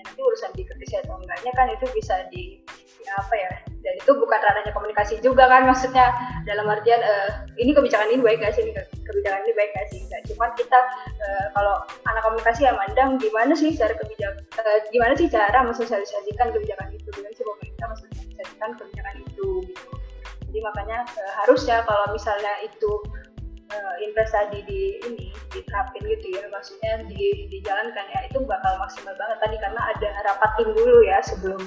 Nanti 0.00 0.20
urusan 0.20 0.50
dikritisi 0.56 1.00
atau 1.04 1.20
enggaknya 1.20 1.52
kan 1.54 1.66
itu 1.68 1.86
bisa 1.92 2.24
di 2.32 2.60
ya 3.00 3.12
apa 3.16 3.34
ya 3.36 3.52
dan 3.80 3.94
itu 3.96 4.12
bukan 4.12 4.38
ranahnya 4.44 4.72
komunikasi 4.76 5.16
juga 5.24 5.48
kan 5.48 5.64
maksudnya 5.64 6.12
dalam 6.44 6.68
artian 6.68 7.00
uh, 7.00 7.48
ini 7.56 7.72
kebijakan 7.72 8.12
ini 8.12 8.20
baik 8.20 8.44
gak 8.44 8.52
sih 8.52 8.60
ini 8.60 8.76
kebijakan 9.08 9.40
ini 9.42 9.52
baik 9.56 9.70
nggak 9.74 9.88
sih 9.90 10.00
nggak. 10.06 10.22
Cuma 10.30 10.46
kita 10.54 10.78
uh, 11.18 11.46
kalau 11.56 11.76
anak 12.06 12.22
komunikasi 12.22 12.68
yang 12.68 12.76
mandang 12.78 13.16
gimana 13.18 13.52
sih 13.56 13.72
cara 13.74 13.96
kebijakan 13.96 14.38
uh, 14.60 14.78
gimana 14.92 15.12
sih 15.16 15.26
cara 15.26 15.58
mensosialisasikan 15.64 16.48
kebijakan 16.54 16.88
itu? 16.94 17.08
Gimana 17.10 17.34
sih 17.34 17.44
pemerintah 17.44 17.86
mensosialisasikan 17.90 18.70
kebijakan 18.78 19.14
itu 19.24 19.48
gitu? 19.66 19.90
Jadi 20.50 20.58
makanya 20.66 20.98
uh, 21.06 21.32
harusnya 21.44 21.82
kalau 21.88 22.06
misalnya 22.14 22.52
itu 22.62 22.90
uh, 23.70 23.94
investasi 24.02 24.62
di 24.66 24.98
ini 25.06 25.30
diterapin 25.50 26.02
gitu 26.06 26.26
ya 26.34 26.46
maksudnya 26.50 27.02
di, 27.06 27.46
dijalankan 27.50 28.06
ya 28.10 28.20
itu 28.26 28.38
bakal 28.46 28.78
maksimal 28.78 29.14
banget 29.18 29.38
tadi 29.42 29.56
karena 29.58 29.80
ada 29.94 30.08
rapat 30.26 30.50
tim 30.58 30.68
dulu 30.74 31.02
ya 31.06 31.18
sebelum 31.22 31.60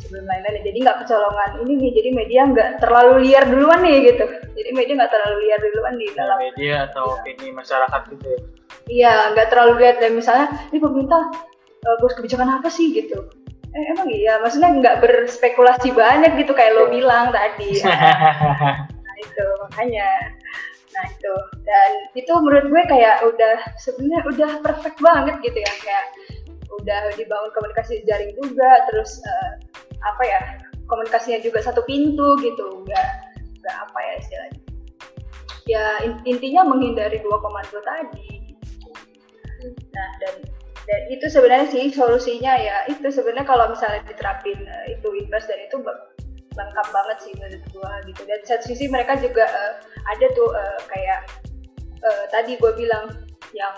sebelum 0.00 0.24
lain-lain. 0.26 0.64
Jadi 0.64 0.78
nggak 0.80 0.98
kecolongan. 1.04 1.50
Ini 1.64 1.72
nih 1.76 1.90
jadi 1.92 2.10
media 2.16 2.40
nggak 2.48 2.68
terlalu 2.80 3.12
liar 3.28 3.44
duluan 3.46 3.80
nih 3.84 3.96
gitu. 4.12 4.24
Jadi 4.56 4.70
media 4.72 4.94
nggak 5.04 5.12
terlalu 5.12 5.36
liar 5.46 5.60
duluan 5.60 5.94
di 5.96 6.06
dalam 6.16 6.38
media 6.40 6.74
atau 6.90 7.04
ya. 7.04 7.14
opini 7.20 7.46
masyarakat 7.52 8.00
gitu 8.16 8.26
ya. 8.26 8.40
Iya 8.90 9.14
nggak 9.36 9.48
terlalu 9.52 9.72
liar. 9.84 9.96
Dan 10.00 10.12
misalnya 10.16 10.46
ini 10.72 10.78
pemerintah 10.80 11.22
uh, 11.84 11.96
bos 12.00 12.16
kebijakan 12.16 12.60
apa 12.60 12.68
sih? 12.72 12.90
gitu. 12.90 13.28
Eh, 13.70 13.84
emang 13.94 14.10
iya 14.10 14.42
maksudnya 14.42 14.74
nggak 14.74 14.98
berspekulasi 14.98 15.94
banyak 15.94 16.34
gitu 16.42 16.58
kayak 16.58 16.74
lo 16.74 16.90
iya. 16.90 16.92
bilang 16.98 17.26
tadi. 17.30 17.70
Nah 19.10 19.16
itu 19.26 19.44
makanya 19.68 20.06
nah 21.00 21.08
itu 21.08 21.34
dan 21.64 21.90
itu 22.12 22.28
menurut 22.44 22.68
gue 22.68 22.82
kayak 22.92 23.24
udah 23.24 23.56
sebenarnya 23.80 24.20
udah 24.28 24.50
perfect 24.60 25.00
banget 25.00 25.40
gitu 25.40 25.56
ya. 25.56 25.72
Kayak 25.80 26.06
udah 26.76 27.00
dibangun 27.16 27.50
komunikasi 27.56 28.04
jaring 28.04 28.36
juga 28.36 28.84
terus 28.92 29.16
uh, 29.24 29.52
apa 30.04 30.22
ya 30.28 30.40
komunikasinya 30.84 31.40
juga 31.40 31.64
satu 31.64 31.80
pintu 31.88 32.36
gitu. 32.44 32.84
Nggak 32.84 33.08
nggak 33.64 33.76
apa 33.88 33.98
ya 34.04 34.12
istilahnya. 34.20 34.60
Ya 35.64 35.84
intinya 36.28 36.68
menghindari 36.68 37.16
dua 37.24 37.40
komando 37.40 37.80
tadi. 37.80 38.52
Nah 39.96 40.08
dan 40.20 40.34
dan 40.84 41.00
itu 41.08 41.32
sebenarnya 41.32 41.72
sih 41.72 41.88
solusinya 41.88 42.52
ya. 42.60 42.76
Itu 42.92 43.08
sebenarnya 43.08 43.48
kalau 43.48 43.72
misalnya 43.72 44.04
diterapin 44.04 44.68
uh, 44.68 44.86
itu 44.92 45.08
invest 45.16 45.48
dan 45.48 45.64
itu 45.64 45.80
lengkap 46.60 46.86
banget 46.92 47.16
sih 47.24 47.32
menurut 47.40 47.64
gua 47.72 47.92
gitu. 48.04 48.22
Dan 48.28 48.40
satu 48.44 48.64
sisi 48.68 48.84
mereka 48.92 49.16
juga 49.16 49.48
uh, 49.48 49.74
ada 50.12 50.26
tuh 50.36 50.52
uh, 50.52 50.80
kayak 50.92 51.20
uh, 52.04 52.24
tadi 52.28 52.60
gua 52.60 52.76
bilang 52.76 53.08
yang 53.56 53.74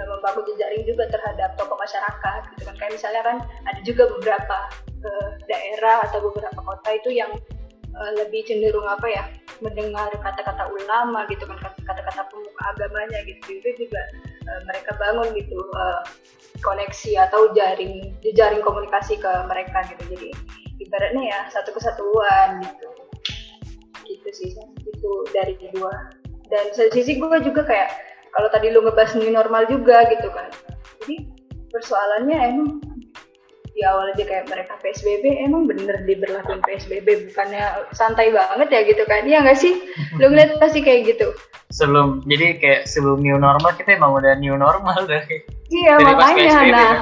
uh, 0.00 0.06
membangun 0.08 0.48
jejaring 0.48 0.88
juga 0.88 1.04
terhadap 1.12 1.52
tokoh 1.60 1.76
masyarakat 1.76 2.40
gitu 2.56 2.62
kan. 2.64 2.74
Kayak 2.80 2.92
misalnya 2.96 3.22
kan 3.22 3.36
ada 3.68 3.80
juga 3.84 4.08
beberapa 4.16 4.56
uh, 5.04 5.30
daerah 5.46 6.02
atau 6.08 6.18
beberapa 6.32 6.60
kota 6.64 6.88
itu 6.96 7.20
yang 7.20 7.30
uh, 7.92 8.12
lebih 8.16 8.48
cenderung 8.48 8.88
apa 8.88 9.06
ya 9.06 9.24
mendengar 9.64 10.12
kata-kata 10.20 10.68
ulama 10.68 11.24
gitu 11.32 11.48
kan 11.48 11.56
kata-kata 11.60 12.28
pemuka 12.32 12.62
agamanya 12.72 13.20
gitu. 13.28 13.60
Itu 13.60 13.86
juga 13.86 14.02
uh, 14.48 14.60
mereka 14.68 14.96
bangun 14.96 15.32
gitu 15.36 15.60
uh, 15.76 16.00
koneksi 16.64 17.20
atau 17.28 17.52
jaring 17.52 18.16
jejaring 18.24 18.64
komunikasi 18.64 19.20
ke 19.20 19.32
mereka 19.48 19.84
gitu. 19.92 20.02
Jadi 20.16 20.30
ibaratnya 20.96 21.24
ya 21.28 21.40
satu 21.52 21.76
kesatuan 21.76 22.64
gitu. 22.64 22.88
Gitu 24.08 24.28
sih 24.32 24.50
itu 24.88 25.12
dari 25.36 25.52
kedua 25.60 25.92
dan 26.48 26.72
satu 26.72 26.88
sisi 26.96 27.20
gue 27.20 27.38
juga 27.44 27.68
kayak 27.68 27.92
kalau 28.32 28.48
tadi 28.48 28.72
lu 28.72 28.80
ngebahas 28.80 29.12
new 29.20 29.28
normal 29.28 29.68
juga 29.68 30.08
gitu 30.08 30.32
kan. 30.32 30.48
Jadi 31.04 31.28
persoalannya 31.68 32.38
emang 32.56 32.80
di 33.76 33.84
awal 33.84 34.08
aja 34.08 34.24
kayak 34.24 34.48
mereka 34.48 34.72
PSBB 34.80 35.44
emang 35.44 35.68
bener 35.68 36.00
diberlakukan 36.08 36.64
PSBB 36.64 37.28
bukannya 37.28 37.84
santai 37.92 38.32
banget 38.32 38.72
ya 38.72 38.80
gitu 38.88 39.04
kan. 39.04 39.28
Iya 39.28 39.44
nggak 39.44 39.60
sih? 39.60 39.84
Lu 40.20 40.32
ngeliat 40.32 40.56
pasti 40.56 40.80
kayak 40.80 41.12
gitu. 41.12 41.36
Sebelum 41.68 42.24
jadi 42.24 42.56
kayak 42.56 42.88
sebelum 42.88 43.20
new 43.20 43.36
normal 43.36 43.76
kita 43.76 44.00
emang 44.00 44.16
udah 44.16 44.32
new 44.40 44.56
normal 44.56 44.96
dari 45.04 45.44
iya 45.68 46.00
dari 46.00 46.14
makanya 46.16 46.56
nah 46.72 46.92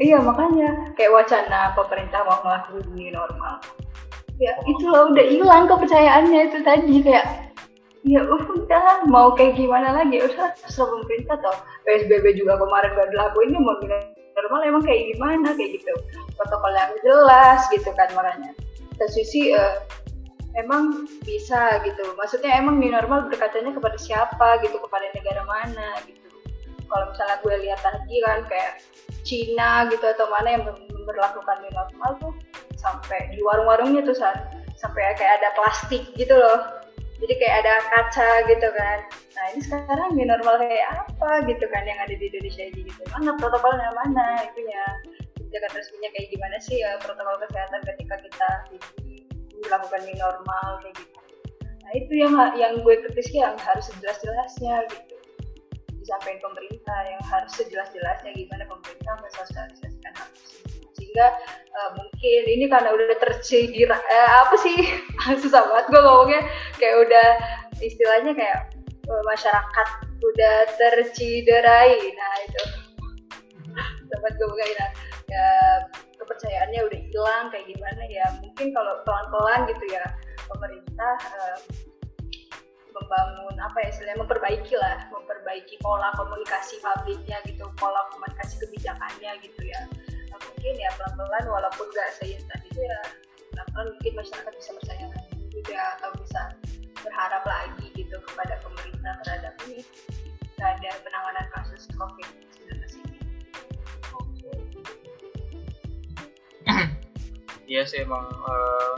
Iya 0.00 0.20
makanya. 0.24 0.96
Kayak 0.96 1.12
wacana 1.12 1.76
pemerintah 1.76 2.20
mau 2.24 2.40
ngelakuin 2.40 2.86
new 2.96 3.10
normal. 3.12 3.60
Ya 4.40 4.56
oh. 4.56 4.64
itu 4.70 4.84
loh 4.88 5.12
udah 5.12 5.26
hilang 5.28 5.64
kepercayaannya 5.68 6.40
itu 6.48 6.58
tadi 6.64 6.94
kayak 7.04 7.52
ya 8.02 8.24
udah 8.24 9.06
mau 9.06 9.36
kayak 9.36 9.60
gimana 9.60 9.92
lagi? 9.92 10.22
Udah 10.22 10.56
terserah 10.60 10.88
pemerintah 10.88 11.36
toh. 11.44 11.56
PSBB 11.84 12.38
juga 12.38 12.56
kemarin 12.56 12.96
gak 12.96 13.10
dilakuin 13.12 13.58
mau 13.58 13.76
normal 14.32 14.60
emang 14.64 14.82
kayak 14.82 15.12
gimana? 15.12 15.52
Kayak 15.52 15.82
gitu. 15.82 15.92
Protokol 16.40 16.72
yang 16.72 16.92
jelas 17.04 17.60
gitu 17.68 17.90
kan 17.92 18.08
makanya 18.16 18.56
dan 19.02 19.08
sisi 19.10 19.50
uh, 19.50 19.82
emang 20.54 21.10
bisa 21.26 21.82
gitu. 21.82 22.14
Maksudnya 22.14 22.54
emang 22.54 22.78
new 22.78 22.92
normal 22.92 23.26
berkacanya 23.26 23.74
kepada 23.74 23.98
siapa 23.98 24.62
gitu? 24.62 24.78
Kepada 24.78 25.10
negara 25.10 25.42
mana 25.42 25.98
gitu 26.06 26.21
kalau 26.92 27.08
misalnya 27.08 27.36
gue 27.40 27.54
lihat 27.64 27.80
tadi 27.80 28.16
kan 28.20 28.44
kayak 28.44 28.72
Cina 29.24 29.88
gitu 29.88 30.04
atau 30.04 30.28
mana 30.28 30.60
yang 30.60 30.64
memperlakukan 30.68 31.56
new 31.64 31.72
normal 31.72 32.10
tuh 32.20 32.32
sampai 32.76 33.32
di 33.32 33.40
warung-warungnya 33.40 34.04
tuh 34.04 34.12
saat 34.12 34.52
sampai 34.76 35.16
kayak 35.16 35.40
ada 35.40 35.48
plastik 35.56 36.04
gitu 36.20 36.36
loh. 36.36 36.84
Jadi 37.22 37.34
kayak 37.38 37.56
ada 37.64 37.74
kaca 37.86 38.30
gitu 38.50 38.68
kan. 38.76 38.98
Nah 39.38 39.44
ini 39.54 39.60
sekarang 39.62 40.10
new 40.12 40.26
normal 40.26 40.60
kayak 40.60 41.06
apa 41.06 41.30
gitu 41.48 41.64
kan 41.72 41.82
yang 41.88 41.96
ada 42.02 42.12
di 42.12 42.24
Indonesia 42.28 42.66
gitu. 42.68 43.02
Mana 43.14 43.32
protokolnya 43.40 43.88
mana 43.96 44.42
itu 44.44 44.60
ya 44.68 44.84
kebijakan 45.38 45.70
resminya 45.72 46.10
kayak 46.12 46.28
gimana 46.28 46.56
sih 46.60 46.76
ya 46.82 46.98
protokol 47.00 47.38
kesehatan 47.46 47.80
ketika 47.88 48.14
kita 48.20 48.50
melakukan 49.64 50.00
new 50.04 50.16
normal 50.18 50.68
kayak 50.82 50.94
gitu. 50.98 51.18
Nah 51.62 51.92
itu 51.94 52.12
yang 52.18 52.34
yang 52.58 52.72
gue 52.82 52.94
kritis 53.06 53.30
yang 53.30 53.54
harus 53.54 53.86
jelas-jelasnya 54.02 54.90
gitu 54.90 55.11
disampaikan 56.02 56.42
pemerintah 56.50 56.98
yang 57.06 57.22
harus 57.30 57.52
sejelas-jelasnya 57.54 58.34
gimana 58.34 58.66
pemerintah 58.66 59.14
mensosialisasikan 59.22 60.12
hal 60.18 60.28
sehingga 60.92 61.26
uh, 61.76 61.90
mungkin 61.96 62.42
ini 62.46 62.64
karena 62.68 62.92
udah 62.92 63.16
tercedir 63.18 63.90
eh, 63.90 64.28
apa 64.44 64.54
sih? 64.60 64.76
Susah 65.42 65.64
banget 65.66 65.86
gue 65.88 66.00
ngomongnya. 66.00 66.40
Kayak 66.76 66.96
udah 67.08 67.28
istilahnya 67.80 68.32
kayak 68.36 68.70
uh, 69.08 69.22
masyarakat 69.28 69.88
udah 70.20 70.56
terciderai. 70.78 71.96
Nah 71.96 72.34
itu. 72.44 72.62
Tempat 74.08 74.32
gue 74.36 74.46
ngomongin 74.46 74.76
nah, 74.76 74.90
ya 75.32 75.46
kepercayaannya 76.20 76.80
udah 76.86 77.00
hilang 77.08 77.44
kayak 77.50 77.66
gimana 77.66 78.02
ya 78.06 78.26
mungkin 78.38 78.68
kalau 78.76 79.00
pelan-pelan 79.02 79.60
gitu 79.74 79.84
ya 79.90 80.04
pemerintah 80.46 81.16
uh, 81.40 81.58
membangun 82.92 83.56
apa 83.58 83.76
ya 83.82 83.88
istilahnya 83.90 84.20
memperbaiki 84.22 84.74
lah 84.76 85.08
memperbaiki 85.10 85.74
pola 85.80 86.12
komunikasi 86.14 86.78
publiknya 86.78 87.40
gitu 87.48 87.64
pola 87.80 88.04
komunikasi 88.12 88.60
kebijakannya 88.62 89.32
gitu 89.40 89.62
ya 89.64 89.80
nah, 90.30 90.38
mungkin 90.38 90.74
ya 90.76 90.90
pelan-pelan 91.00 91.44
walaupun 91.48 91.86
nggak 91.90 92.10
seinstan 92.20 92.60
itu 92.68 92.80
ya 92.84 93.00
pelan-pelan 93.52 93.88
mungkin 93.96 94.12
masyarakat 94.20 94.52
bisa 94.56 94.70
percaya 94.76 95.06
lagi 95.08 95.42
juga 95.52 95.80
atau 95.98 96.10
bisa 96.20 96.40
berharap 97.02 97.42
lagi 97.44 97.86
gitu 97.98 98.16
kepada 98.30 98.54
pemerintah 98.62 99.12
terhadap 99.26 99.54
ini 99.66 99.82
terhadap 100.56 100.94
penanganan 101.02 101.46
kasus 101.58 101.90
COVID-19 101.98 102.70
ini. 103.02 103.18
Iya 107.66 107.82
sih 107.88 108.04
emang 108.04 108.28
uh, 108.28 108.94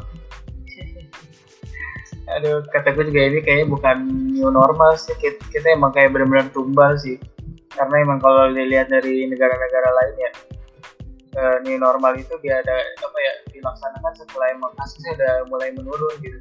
aduh 2.24 2.64
kata 2.72 2.96
gue 2.96 3.04
juga 3.12 3.20
ini 3.28 3.38
kayaknya 3.44 3.66
bukan 3.68 3.96
new 4.32 4.48
normal 4.48 4.96
sih. 4.96 5.12
Kita, 5.20 5.40
kita 5.52 5.66
emang 5.76 5.92
kayak 5.92 6.12
benar-benar 6.12 6.48
tumbal 6.50 6.96
sih. 6.96 7.20
Karena 7.74 8.06
emang 8.06 8.22
kalau 8.22 8.48
dilihat 8.54 8.88
dari 8.88 9.26
negara-negara 9.26 9.88
lain 9.90 10.14
ya 10.18 10.30
uh, 11.38 11.56
new 11.66 11.76
normal 11.78 12.14
itu 12.14 12.34
dia 12.40 12.62
ada 12.62 12.76
apa 13.02 13.18
ya 13.18 13.34
dilaksanakan 13.50 14.12
setelah 14.14 14.46
emang 14.54 14.72
kasusnya 14.78 15.12
udah 15.18 15.34
mulai 15.50 15.68
menurun 15.74 16.14
gitu. 16.22 16.38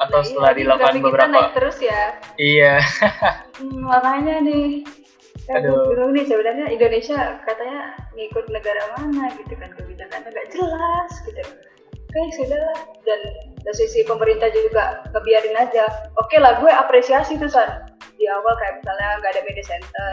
Atau 0.00 0.24
nah, 0.24 0.26
setelah 0.26 0.52
iya, 0.56 0.58
dilakukan 0.64 0.94
beberapa 1.04 1.30
naik 1.30 1.52
terus 1.54 1.78
ya. 1.78 2.02
Iya. 2.40 2.74
Hmm, 3.60 3.86
makanya 3.86 4.42
nih 4.42 4.82
Aduh. 5.50 5.90
bingung 5.90 6.12
nih 6.14 6.24
sebenarnya 6.26 6.66
Indonesia 6.70 7.18
katanya 7.44 7.98
ngikut 8.14 8.46
negara 8.50 8.82
mana 8.94 9.30
gitu 9.36 9.54
kan 9.58 9.70
kebijakannya 9.74 10.28
nggak 10.30 10.48
jelas 10.54 11.12
gitu 11.26 11.42
oke 12.12 12.20
sudah 12.36 12.60
dan 13.08 13.20
dari 13.64 13.76
sisi 13.78 14.04
pemerintah 14.04 14.52
juga 14.52 15.00
kebiarin 15.16 15.56
aja. 15.56 15.88
Oke 16.20 16.36
lah 16.36 16.60
gue 16.60 16.68
apresiasi 16.68 17.40
tuh 17.40 17.48
san. 17.48 17.88
Di 18.20 18.28
awal 18.28 18.52
kayak 18.60 18.84
misalnya 18.84 19.08
nggak 19.22 19.32
ada 19.32 19.42
media 19.48 19.64
center. 19.64 20.12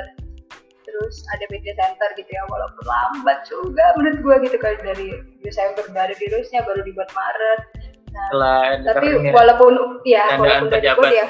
Terus 0.88 1.22
ada 1.36 1.46
media 1.52 1.76
center 1.76 2.10
gitu 2.16 2.32
ya 2.32 2.44
walaupun 2.48 2.86
lambat 2.88 3.44
juga 3.52 3.86
menurut 4.00 4.20
gue 4.24 4.36
gitu 4.48 4.58
kan. 4.62 4.80
Dari 4.80 5.08
Desember 5.44 5.84
dari 5.92 6.16
virusnya 6.16 6.64
baru 6.64 6.82
dibuat 6.88 7.12
Maret. 7.12 7.62
Nah, 8.10 8.80
tapi 8.88 9.30
walaupun 9.30 10.02
ya. 10.08 10.40
walaupun 10.40 10.72
udah 10.72 10.82
dibuat 10.82 11.14
ya. 11.14 11.28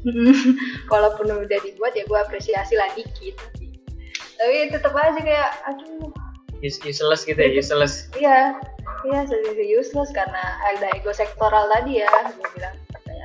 Walaupun 0.92 1.28
udah 1.28 1.60
dibuat 1.60 1.92
ya 1.92 2.08
gue 2.08 2.18
apresiasi 2.24 2.72
lah 2.72 2.88
dikit. 2.96 3.36
Tapi 4.40 4.72
tetap 4.72 4.96
aja 4.96 5.20
kayak 5.20 5.50
aduh. 5.68 6.08
Useless 6.64 7.28
gitu 7.28 7.36
ya 7.36 7.52
useless. 7.52 8.08
Iya 8.16 8.56
iya 9.08 9.20
sedikit 9.24 9.66
useless 9.66 10.10
karena 10.12 10.42
ada 10.68 10.92
ego 10.96 11.12
sektoral 11.14 11.68
tadi 11.72 12.04
ya 12.04 12.10
gue 12.36 12.48
bilang. 12.56 12.76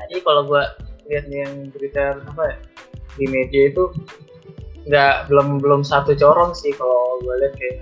Jadi 0.06 0.22
kalau 0.22 0.46
gue 0.46 0.64
lihat 1.10 1.26
yang 1.34 1.74
berita 1.74 2.22
apa 2.22 2.44
ya, 2.54 2.58
di 3.18 3.26
media 3.26 3.64
itu 3.74 3.90
nggak 4.86 5.34
belum 5.34 5.58
belum 5.58 5.82
satu 5.82 6.14
corong 6.14 6.54
sih 6.54 6.70
kalau 6.78 7.18
gue 7.26 7.36
lihat 7.42 7.54
kayak 7.58 7.78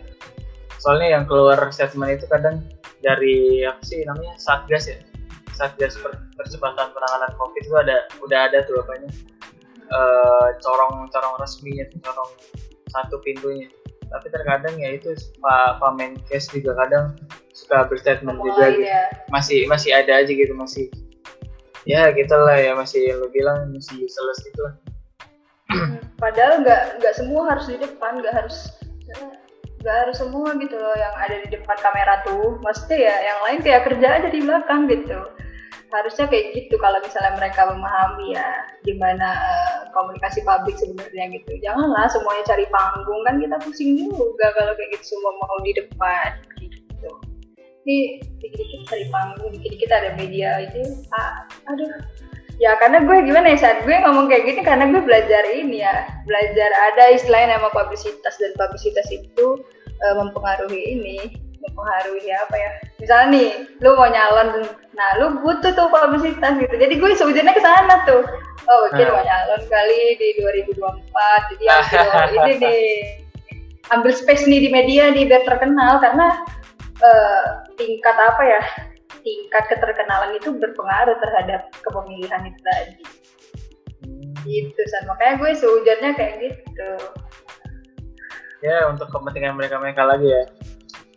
soalnya 0.79 1.19
yang 1.19 1.23
keluar 1.27 1.59
statement 1.71 2.19
itu 2.19 2.25
kadang 2.31 2.63
dari 3.03 3.67
apa 3.67 3.81
sih 3.83 4.07
namanya 4.07 4.39
satgas 4.39 4.87
ya? 4.87 4.97
Satgas 5.53 5.99
per, 5.99 6.15
percepatan 6.39 6.89
penanganan 6.95 7.31
covid 7.37 7.61
itu 7.61 7.75
ada 7.77 8.07
udah 8.23 8.39
ada 8.49 8.63
tuh 8.65 8.81
apanya 8.81 9.11
uh, 9.91 10.49
corong 10.63 11.05
corong 11.11 11.35
resminya 11.37 11.85
corong 12.01 12.31
satu 12.89 13.19
pintunya 13.21 13.69
tapi 14.13 14.29
terkadang 14.29 14.77
ya 14.77 14.93
itu 14.93 15.17
pak 15.41 15.81
pak 15.81 15.91
Menkes 15.97 16.53
juga 16.53 16.77
kadang 16.77 17.17
suka 17.57 17.89
berstatement 17.89 18.37
Oh, 18.37 18.45
juga 18.45 18.69
gitu 18.69 18.85
iya. 18.85 19.09
masih 19.33 19.65
masih 19.65 19.89
ada 19.89 20.21
aja 20.21 20.29
gitu 20.29 20.53
masih 20.53 20.93
ya 21.89 22.13
gitulah 22.13 22.55
ya 22.55 22.77
masih 22.77 23.09
lo 23.17 23.27
bilang 23.33 23.73
masih 23.73 24.05
useless 24.05 24.39
gitu 24.45 24.61
lah 24.61 24.75
Padahal 26.21 26.61
nggak 26.63 27.01
nggak 27.01 27.13
semua 27.17 27.41
harus 27.51 27.65
di 27.67 27.77
depan, 27.81 28.21
nggak 28.21 28.31
harus 28.31 28.71
nggak 29.83 29.95
harus 30.07 30.15
semua 30.15 30.55
gitu 30.55 30.75
loh 30.79 30.95
yang 30.95 31.15
ada 31.19 31.35
di 31.43 31.47
depan 31.51 31.77
kamera 31.83 32.23
tuh. 32.23 32.61
Maksudnya 32.63 32.97
ya 33.11 33.15
yang 33.33 33.39
lain 33.43 33.59
kayak 33.59 33.83
kerja 33.91 34.07
aja 34.21 34.27
di 34.31 34.39
belakang 34.39 34.87
gitu. 34.87 35.19
Harusnya 35.93 36.25
kayak 36.25 36.57
gitu 36.57 36.75
kalau 36.81 36.97
misalnya 37.05 37.37
mereka 37.37 37.69
memahami 37.69 38.33
ya 38.33 38.49
gimana 38.81 39.29
eh, 39.37 39.77
komunikasi 39.93 40.41
publik 40.41 40.73
sebenarnya 40.81 41.37
gitu. 41.37 41.51
Janganlah 41.61 42.09
semuanya 42.09 42.43
cari 42.49 42.65
panggung 42.73 43.21
kan 43.29 43.37
kita 43.37 43.55
pusing 43.61 43.93
juga 44.09 44.47
kalau 44.57 44.73
kayak 44.73 44.89
gitu 44.97 45.13
semua 45.13 45.31
mau 45.37 45.57
di 45.61 45.71
depan 45.77 46.29
gitu. 46.57 47.11
Ini 47.83 47.97
dikit-dikit 48.41 48.81
cari 48.89 49.05
panggung, 49.13 49.49
dikit-dikit 49.53 49.91
ada 49.93 50.09
media 50.17 50.65
itu. 50.65 50.81
Ah, 51.13 51.45
aduh, 51.69 51.91
ya 52.61 52.77
karena 52.77 53.01
gue 53.01 53.17
gimana 53.25 53.53
ya 53.53 53.57
saat 53.57 53.77
gue 53.85 53.91
ngomong 53.91 54.29
kayak 54.29 54.45
gini 54.45 54.61
karena 54.61 54.85
gue 54.89 55.01
belajar 55.01 55.43
ini 55.49 55.81
ya 55.81 56.05
belajar 56.25 56.69
ada 56.91 57.13
istilahnya 57.13 57.57
nama 57.57 57.69
publisitas 57.73 58.37
dan 58.37 58.53
publisitas 58.57 59.07
itu 59.09 59.47
eh, 60.01 60.15
mempengaruhi 60.17 60.81
ini 60.97 61.42
mempengaruhi 61.73 62.29
apa 62.29 62.55
ya? 62.55 62.69
Misalnya 63.01 63.27
nih 63.33 63.49
lu 63.81 63.97
mau 63.97 64.05
nyalon 64.05 64.49
nah 64.93 65.09
lu 65.17 65.41
butuh 65.41 65.73
tuh 65.73 65.89
publisitas 65.89 66.53
gitu. 66.61 66.69
Jadi 66.77 66.93
gue 67.01 67.09
seujurnya 67.17 67.49
ke 67.49 67.61
sana 67.65 68.05
tuh. 68.05 68.21
Oh 68.69 68.77
mungkin 68.87 69.09
Ah. 69.09 69.13
mau 69.17 69.23
nyalon 69.25 69.61
kali 69.65 70.01
di 70.21 70.27
2024 70.37 71.49
jadi 71.57 71.65
ambil 71.65 72.07
ini 72.29 72.53
nih 72.63 72.85
ambil 73.91 74.13
space 74.13 74.45
nih 74.47 74.63
di 74.63 74.69
media 74.71 75.11
nih 75.11 75.27
biar 75.27 75.43
terkenal 75.43 75.99
karena 75.99 76.39
eh, 77.03 77.43
tingkat 77.75 78.15
apa 78.15 78.43
ya 78.45 78.61
tingkat 79.25 79.63
keterkenalan 79.67 80.37
itu 80.37 80.53
berpengaruh 80.55 81.17
terhadap 81.19 81.73
kepemilihan 81.81 82.41
itu 82.45 82.59
tadi. 82.61 83.03
Gitu 84.45 84.81
San. 84.93 85.09
Makanya 85.09 85.41
gue 85.41 85.51
seujarnya 85.57 86.11
kayak 86.15 86.33
gitu. 86.39 86.91
Ya 88.63 88.87
untuk 88.87 89.11
kepentingan 89.11 89.59
mereka 89.59 89.75
mereka 89.75 90.07
lagi 90.07 90.27
ya 90.31 90.43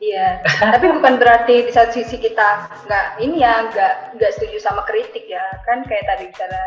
iya. 0.06 0.28
Tapi 0.44 0.86
bukan 0.98 1.18
berarti 1.18 1.66
di 1.66 1.72
satu 1.74 1.98
sisi 1.98 2.16
kita 2.22 2.70
nggak 2.86 3.06
ini 3.18 3.42
ya 3.42 3.66
nggak 3.70 4.18
nggak 4.18 4.32
setuju 4.38 4.62
sama 4.62 4.86
kritik 4.86 5.26
ya. 5.26 5.42
Kan 5.66 5.82
kayak 5.86 6.06
tadi 6.06 6.30
misalnya 6.30 6.64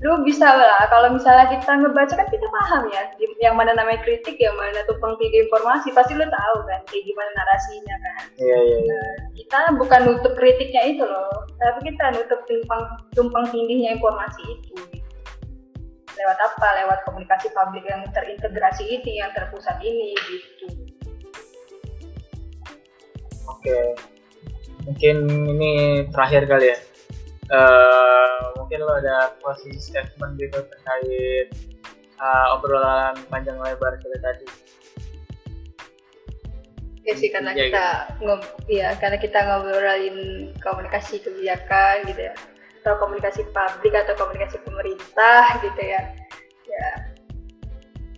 lu 0.00 0.24
bisa 0.24 0.48
lah 0.48 0.88
kalau 0.88 1.12
misalnya 1.12 1.52
kita 1.52 1.76
ngebaca 1.76 2.16
kan 2.16 2.24
kita 2.32 2.48
paham 2.48 2.88
ya 2.88 3.04
yang 3.44 3.52
mana 3.52 3.76
namanya 3.76 4.00
kritik 4.00 4.40
yang 4.40 4.56
mana 4.56 4.80
tumpang 4.88 5.12
tindih 5.20 5.44
informasi 5.44 5.92
pasti 5.92 6.16
lu 6.16 6.24
tahu 6.24 6.56
kan 6.64 6.80
kayak 6.88 7.04
gimana 7.04 7.30
narasinya 7.36 7.96
kan. 8.00 8.22
Iya 8.40 8.58
iya 8.64 8.78
iya. 8.80 9.02
Kita 9.36 9.76
bukan 9.76 10.00
nutup 10.08 10.32
kritiknya 10.40 10.82
itu 10.96 11.04
loh 11.04 11.44
tapi 11.60 11.92
kita 11.92 12.16
nutup 12.16 12.40
tumpang 12.48 12.82
tumpang 13.12 13.44
tindihnya 13.52 14.00
informasi 14.00 14.40
itu. 14.48 14.76
Lewat 16.16 16.38
apa? 16.48 16.68
Lewat 16.80 16.98
komunikasi 17.04 17.52
publik 17.52 17.84
yang 17.84 18.04
terintegrasi 18.16 18.88
ini 18.88 19.20
yang 19.20 19.32
terpusat 19.36 19.84
ini 19.84 20.16
gitu 20.28 20.90
oke. 23.50 23.78
Mungkin 24.86 25.16
ini 25.28 25.70
terakhir 26.08 26.48
kali 26.48 26.72
ya. 26.72 26.78
Eh, 27.50 28.40
mungkin 28.54 28.86
lo 28.86 28.94
ada 28.94 29.34
closing 29.42 29.74
statement 29.74 30.38
gitu 30.38 30.62
terkait 30.62 31.50
eh, 32.14 32.46
obrolan 32.54 33.18
panjang 33.26 33.58
lebar 33.58 33.98
kita 33.98 34.16
tadi. 34.22 34.46
Ya 37.02 37.14
sih 37.16 37.32
karena 37.32 37.50
Iya, 37.56 37.64
kita 37.66 37.88
ngob 38.22 38.42
ya 38.70 38.88
karena 39.02 39.18
kita 39.18 39.38
ngobrolin 39.42 40.18
komunikasi 40.62 41.18
kebijakan 41.26 42.06
gitu 42.06 42.30
ya. 42.30 42.34
Atau 42.80 42.96
komunikasi 43.02 43.44
publik 43.50 43.92
atau 43.98 44.14
komunikasi 44.14 44.56
pemerintah 44.62 45.58
gitu 45.58 45.82
ya. 45.82 46.00
Ya. 46.70 46.88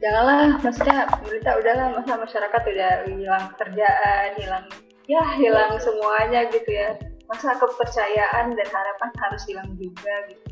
Janganlah 0.02 0.60
maksudnya 0.60 1.08
pemerintah 1.08 1.56
udahlah 1.56 1.86
masa 1.94 2.20
masyarakat 2.20 2.62
udah 2.68 2.92
hilang 3.06 3.44
pekerjaan 3.54 4.28
hilang 4.36 4.66
ya 5.06 5.24
hilang 5.38 5.78
semuanya 5.78 6.46
gitu 6.50 6.70
ya. 6.70 6.98
Masa 7.30 7.56
kepercayaan 7.56 8.52
dan 8.52 8.68
harapan 8.68 9.10
harus 9.18 9.42
hilang 9.48 9.70
juga 9.80 10.14
gitu. 10.28 10.48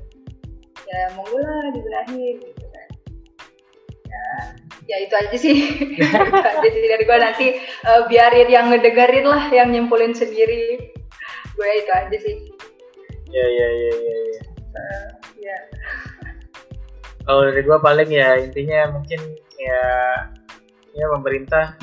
Ya 0.89 1.13
monggo 1.15 1.39
lah 1.39 1.71
dibenahi 1.71 2.41
gitu 2.41 2.65
kan. 2.73 2.89
Ya 4.11 4.25
ya 4.91 4.97
itu 5.07 5.15
aja 5.15 5.37
sih. 5.37 5.57
Itu 6.01 6.41
aja 6.41 6.69
sih 6.69 6.83
dari 6.89 7.05
gue 7.07 7.19
nanti 7.21 7.47
eh, 7.61 8.03
biarin 8.11 8.49
yang 8.51 8.73
ngedengerin 8.73 9.27
lah 9.29 9.53
yang 9.53 9.71
nyimpulin 9.71 10.17
sendiri. 10.17 10.91
Gue 11.55 11.69
itu 11.79 11.93
aja 11.93 12.17
sih. 12.17 12.37
Ya 13.31 13.47
ya 13.47 13.69
ya 13.69 13.93
ya, 13.95 14.17
ya. 14.17 14.41
Eh, 14.75 15.09
ya. 15.47 15.57
Kalau 17.31 17.47
dari 17.47 17.63
gua 17.63 17.79
paling 17.79 18.11
ya 18.11 18.43
intinya 18.43 18.91
mungkin 18.97 19.21
ya 19.55 19.85
ya 20.97 21.07
pemerintah 21.15 21.79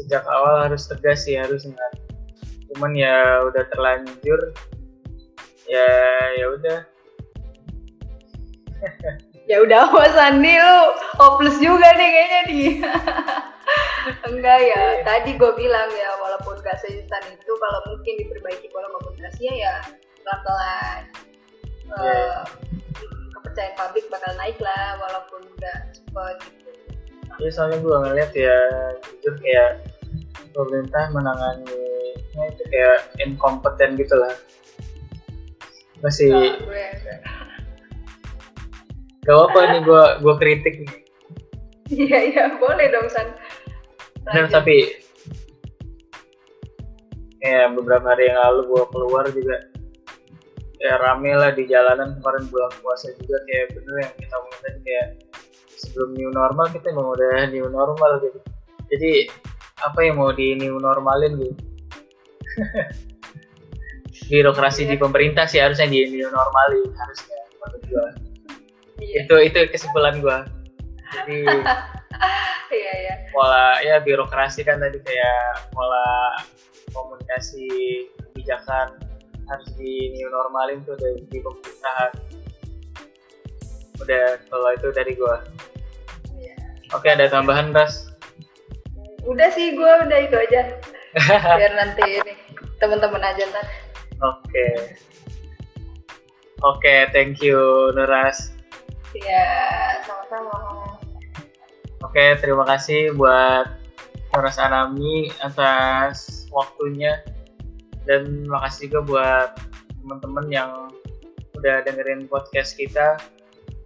sejak 0.00 0.24
awal 0.24 0.64
harus 0.64 0.88
tegas 0.88 1.28
sih 1.28 1.36
harusnya 1.36 1.76
cuman 2.72 2.94
ya 2.94 3.44
udah 3.44 3.64
terlanjur 3.74 4.40
ya 5.68 5.88
ya 6.38 6.46
udah. 6.56 6.78
Ya 9.50 9.58
udah 9.58 9.90
Mas 9.90 10.14
Andi 10.14 10.54
lu 10.62 10.78
hopeless 11.18 11.58
juga 11.58 11.90
nih 11.98 12.06
kayaknya 12.06 12.40
nih. 12.46 12.70
Enggak 14.30 14.58
ya 14.62 15.02
tadi 15.02 15.34
gue 15.34 15.52
bilang 15.58 15.90
ya 15.90 16.10
walaupun 16.22 16.54
gak 16.62 16.78
seinstan 16.78 17.18
itu 17.34 17.50
kalau 17.58 17.80
mungkin 17.90 18.14
diperbaiki 18.22 18.70
pola 18.70 18.86
komunikasinya 18.94 19.54
ya 19.58 19.74
pelan-pelan 20.22 21.02
Eh, 21.90 21.98
Iya. 21.98 22.46
kepercayaan 23.34 23.74
publik 23.74 24.06
bakal 24.06 24.30
naik 24.38 24.54
lah 24.62 24.94
walaupun 25.02 25.42
gak 25.58 25.98
cepet 25.98 26.36
gitu. 26.46 26.70
Ya 27.42 27.50
soalnya 27.50 27.82
gua 27.82 28.06
ngeliat 28.06 28.30
ya 28.30 28.54
jujur 29.02 29.34
kayak 29.42 29.82
pemerintah 30.52 31.10
menanganinya 31.14 32.44
itu 32.46 32.62
kayak 32.70 32.98
inkompeten 33.22 33.96
gitu 33.98 34.14
lah 34.18 34.34
masih 36.00 36.32
Nah, 36.32 36.56
gue. 36.64 36.86
Gak 39.20 39.36
apa 39.36 39.60
nih 39.68 39.80
gua 39.84 40.16
gua 40.24 40.34
kritik 40.40 40.80
nih. 40.80 40.92
Iya 41.92 42.18
iya 42.32 42.44
boleh 42.56 42.88
dong 42.88 43.08
San. 43.12 43.28
Lanjut. 44.24 44.52
tapi 44.52 44.76
ya 47.40 47.68
beberapa 47.72 48.16
hari 48.16 48.32
yang 48.32 48.40
lalu 48.48 48.60
gua 48.72 48.84
keluar 48.88 49.24
juga. 49.28 49.60
Ya 50.80 50.96
rame 50.96 51.36
lah 51.36 51.52
di 51.52 51.68
jalanan 51.68 52.16
kemarin 52.16 52.48
bulan 52.48 52.72
puasa 52.80 53.12
juga 53.20 53.36
kayak 53.44 53.76
bener 53.76 53.94
yang 54.00 54.14
kita 54.16 54.34
ngomongin 54.40 54.60
tadi 54.64 54.80
kayak 54.80 55.06
sebelum 55.76 56.10
new 56.16 56.30
normal 56.32 56.66
kita 56.72 56.86
emang 56.88 57.12
udah 57.12 57.36
new 57.52 57.68
normal 57.68 58.10
gitu. 58.24 58.40
Jadi 58.88 59.12
apa 59.80 59.98
yang 60.04 60.20
mau 60.20 60.30
di 60.32 60.56
new 60.56 60.76
normalin 60.76 61.40
gitu? 61.40 61.54
Birokrasi 64.30 64.86
di 64.86 64.94
pemerintah 64.94 65.48
sih 65.48 65.58
harusnya 65.58 65.90
di 65.90 66.06
new 66.06 66.28
normalin 66.30 66.86
harusnya 66.94 67.40
menurut 67.58 67.82
gua. 67.90 68.08
Iya. 69.00 69.26
Itu 69.26 69.34
itu 69.42 69.58
kesimpulan 69.72 70.22
gua. 70.22 70.46
Jadi 71.10 71.42
iya 72.80 72.92
iya. 73.02 73.14
pola 73.34 73.82
ya 73.82 73.98
birokrasi 73.98 74.62
kan 74.62 74.78
tadi 74.78 75.02
kayak 75.02 75.72
pola 75.74 76.38
komunikasi 76.94 77.66
kebijakan 78.30 78.94
harus 79.50 79.68
di 79.74 80.14
new 80.14 80.30
normalin 80.30 80.78
tuh 80.86 80.94
dari 80.94 81.26
di 81.26 81.38
pemerintahan. 81.42 82.12
Udah 83.98 84.26
kalau 84.46 84.70
itu 84.76 84.88
dari 84.94 85.12
gua. 85.18 85.42
Iya. 86.38 86.54
oke 86.94 87.08
ada 87.10 87.26
tambahan 87.26 87.74
ras 87.74 88.09
udah 89.24 89.48
sih 89.52 89.76
gue 89.76 89.92
udah 90.06 90.18
itu 90.20 90.36
aja. 90.36 90.62
Biar 91.58 91.72
nanti 91.74 92.22
ini 92.22 92.34
teman-teman 92.78 93.20
aja 93.20 93.42
ntar. 93.50 93.66
Oke. 94.20 94.66
Oke 96.60 97.08
thank 97.12 97.40
you 97.40 97.90
Nuras 97.96 98.52
ya 99.16 99.46
sama-sama. 100.06 100.56
Oke 102.06 102.38
terima 102.38 102.64
kasih 102.64 103.12
buat 103.18 103.66
Nuras 104.30 104.56
Anami 104.62 105.34
atas 105.42 106.46
waktunya. 106.54 107.20
Dan 108.08 108.48
makasih 108.48 108.88
juga 108.88 109.00
buat 109.04 109.48
teman-teman 110.00 110.46
yang 110.48 110.70
udah 111.58 111.84
dengerin 111.84 112.24
podcast 112.30 112.78
kita. 112.78 113.20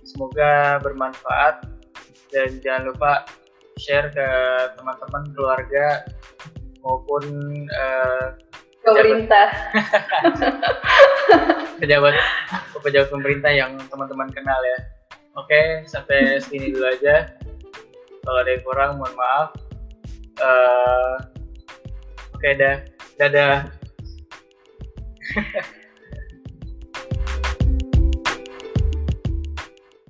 Semoga 0.07 0.79
bermanfaat. 0.79 1.67
Dan 2.31 2.63
jangan 2.63 2.95
lupa 2.95 3.13
share 3.79 4.11
ke 4.11 4.29
teman-teman 4.79 5.23
keluarga 5.35 6.05
maupun 6.85 7.25
uh, 7.73 8.37
pemerintah. 8.85 9.49
Pejabat 11.81 12.15
pejabat 12.85 13.09
pemerintah 13.11 13.51
yang 13.51 13.81
teman-teman 13.89 14.29
kenal 14.31 14.61
ya. 14.63 14.79
Oke 15.35 15.83
sampai 15.89 16.39
sini 16.39 16.71
dulu 16.71 16.87
aja. 16.87 17.35
Kalau 18.25 18.39
ada 18.41 18.51
yang 18.55 18.65
kurang 18.65 18.91
mohon 19.01 19.15
maaf. 19.17 19.49
Uh, 20.39 21.17
oke 22.37 22.49
dah. 22.57 22.77
Dadah 23.15 23.71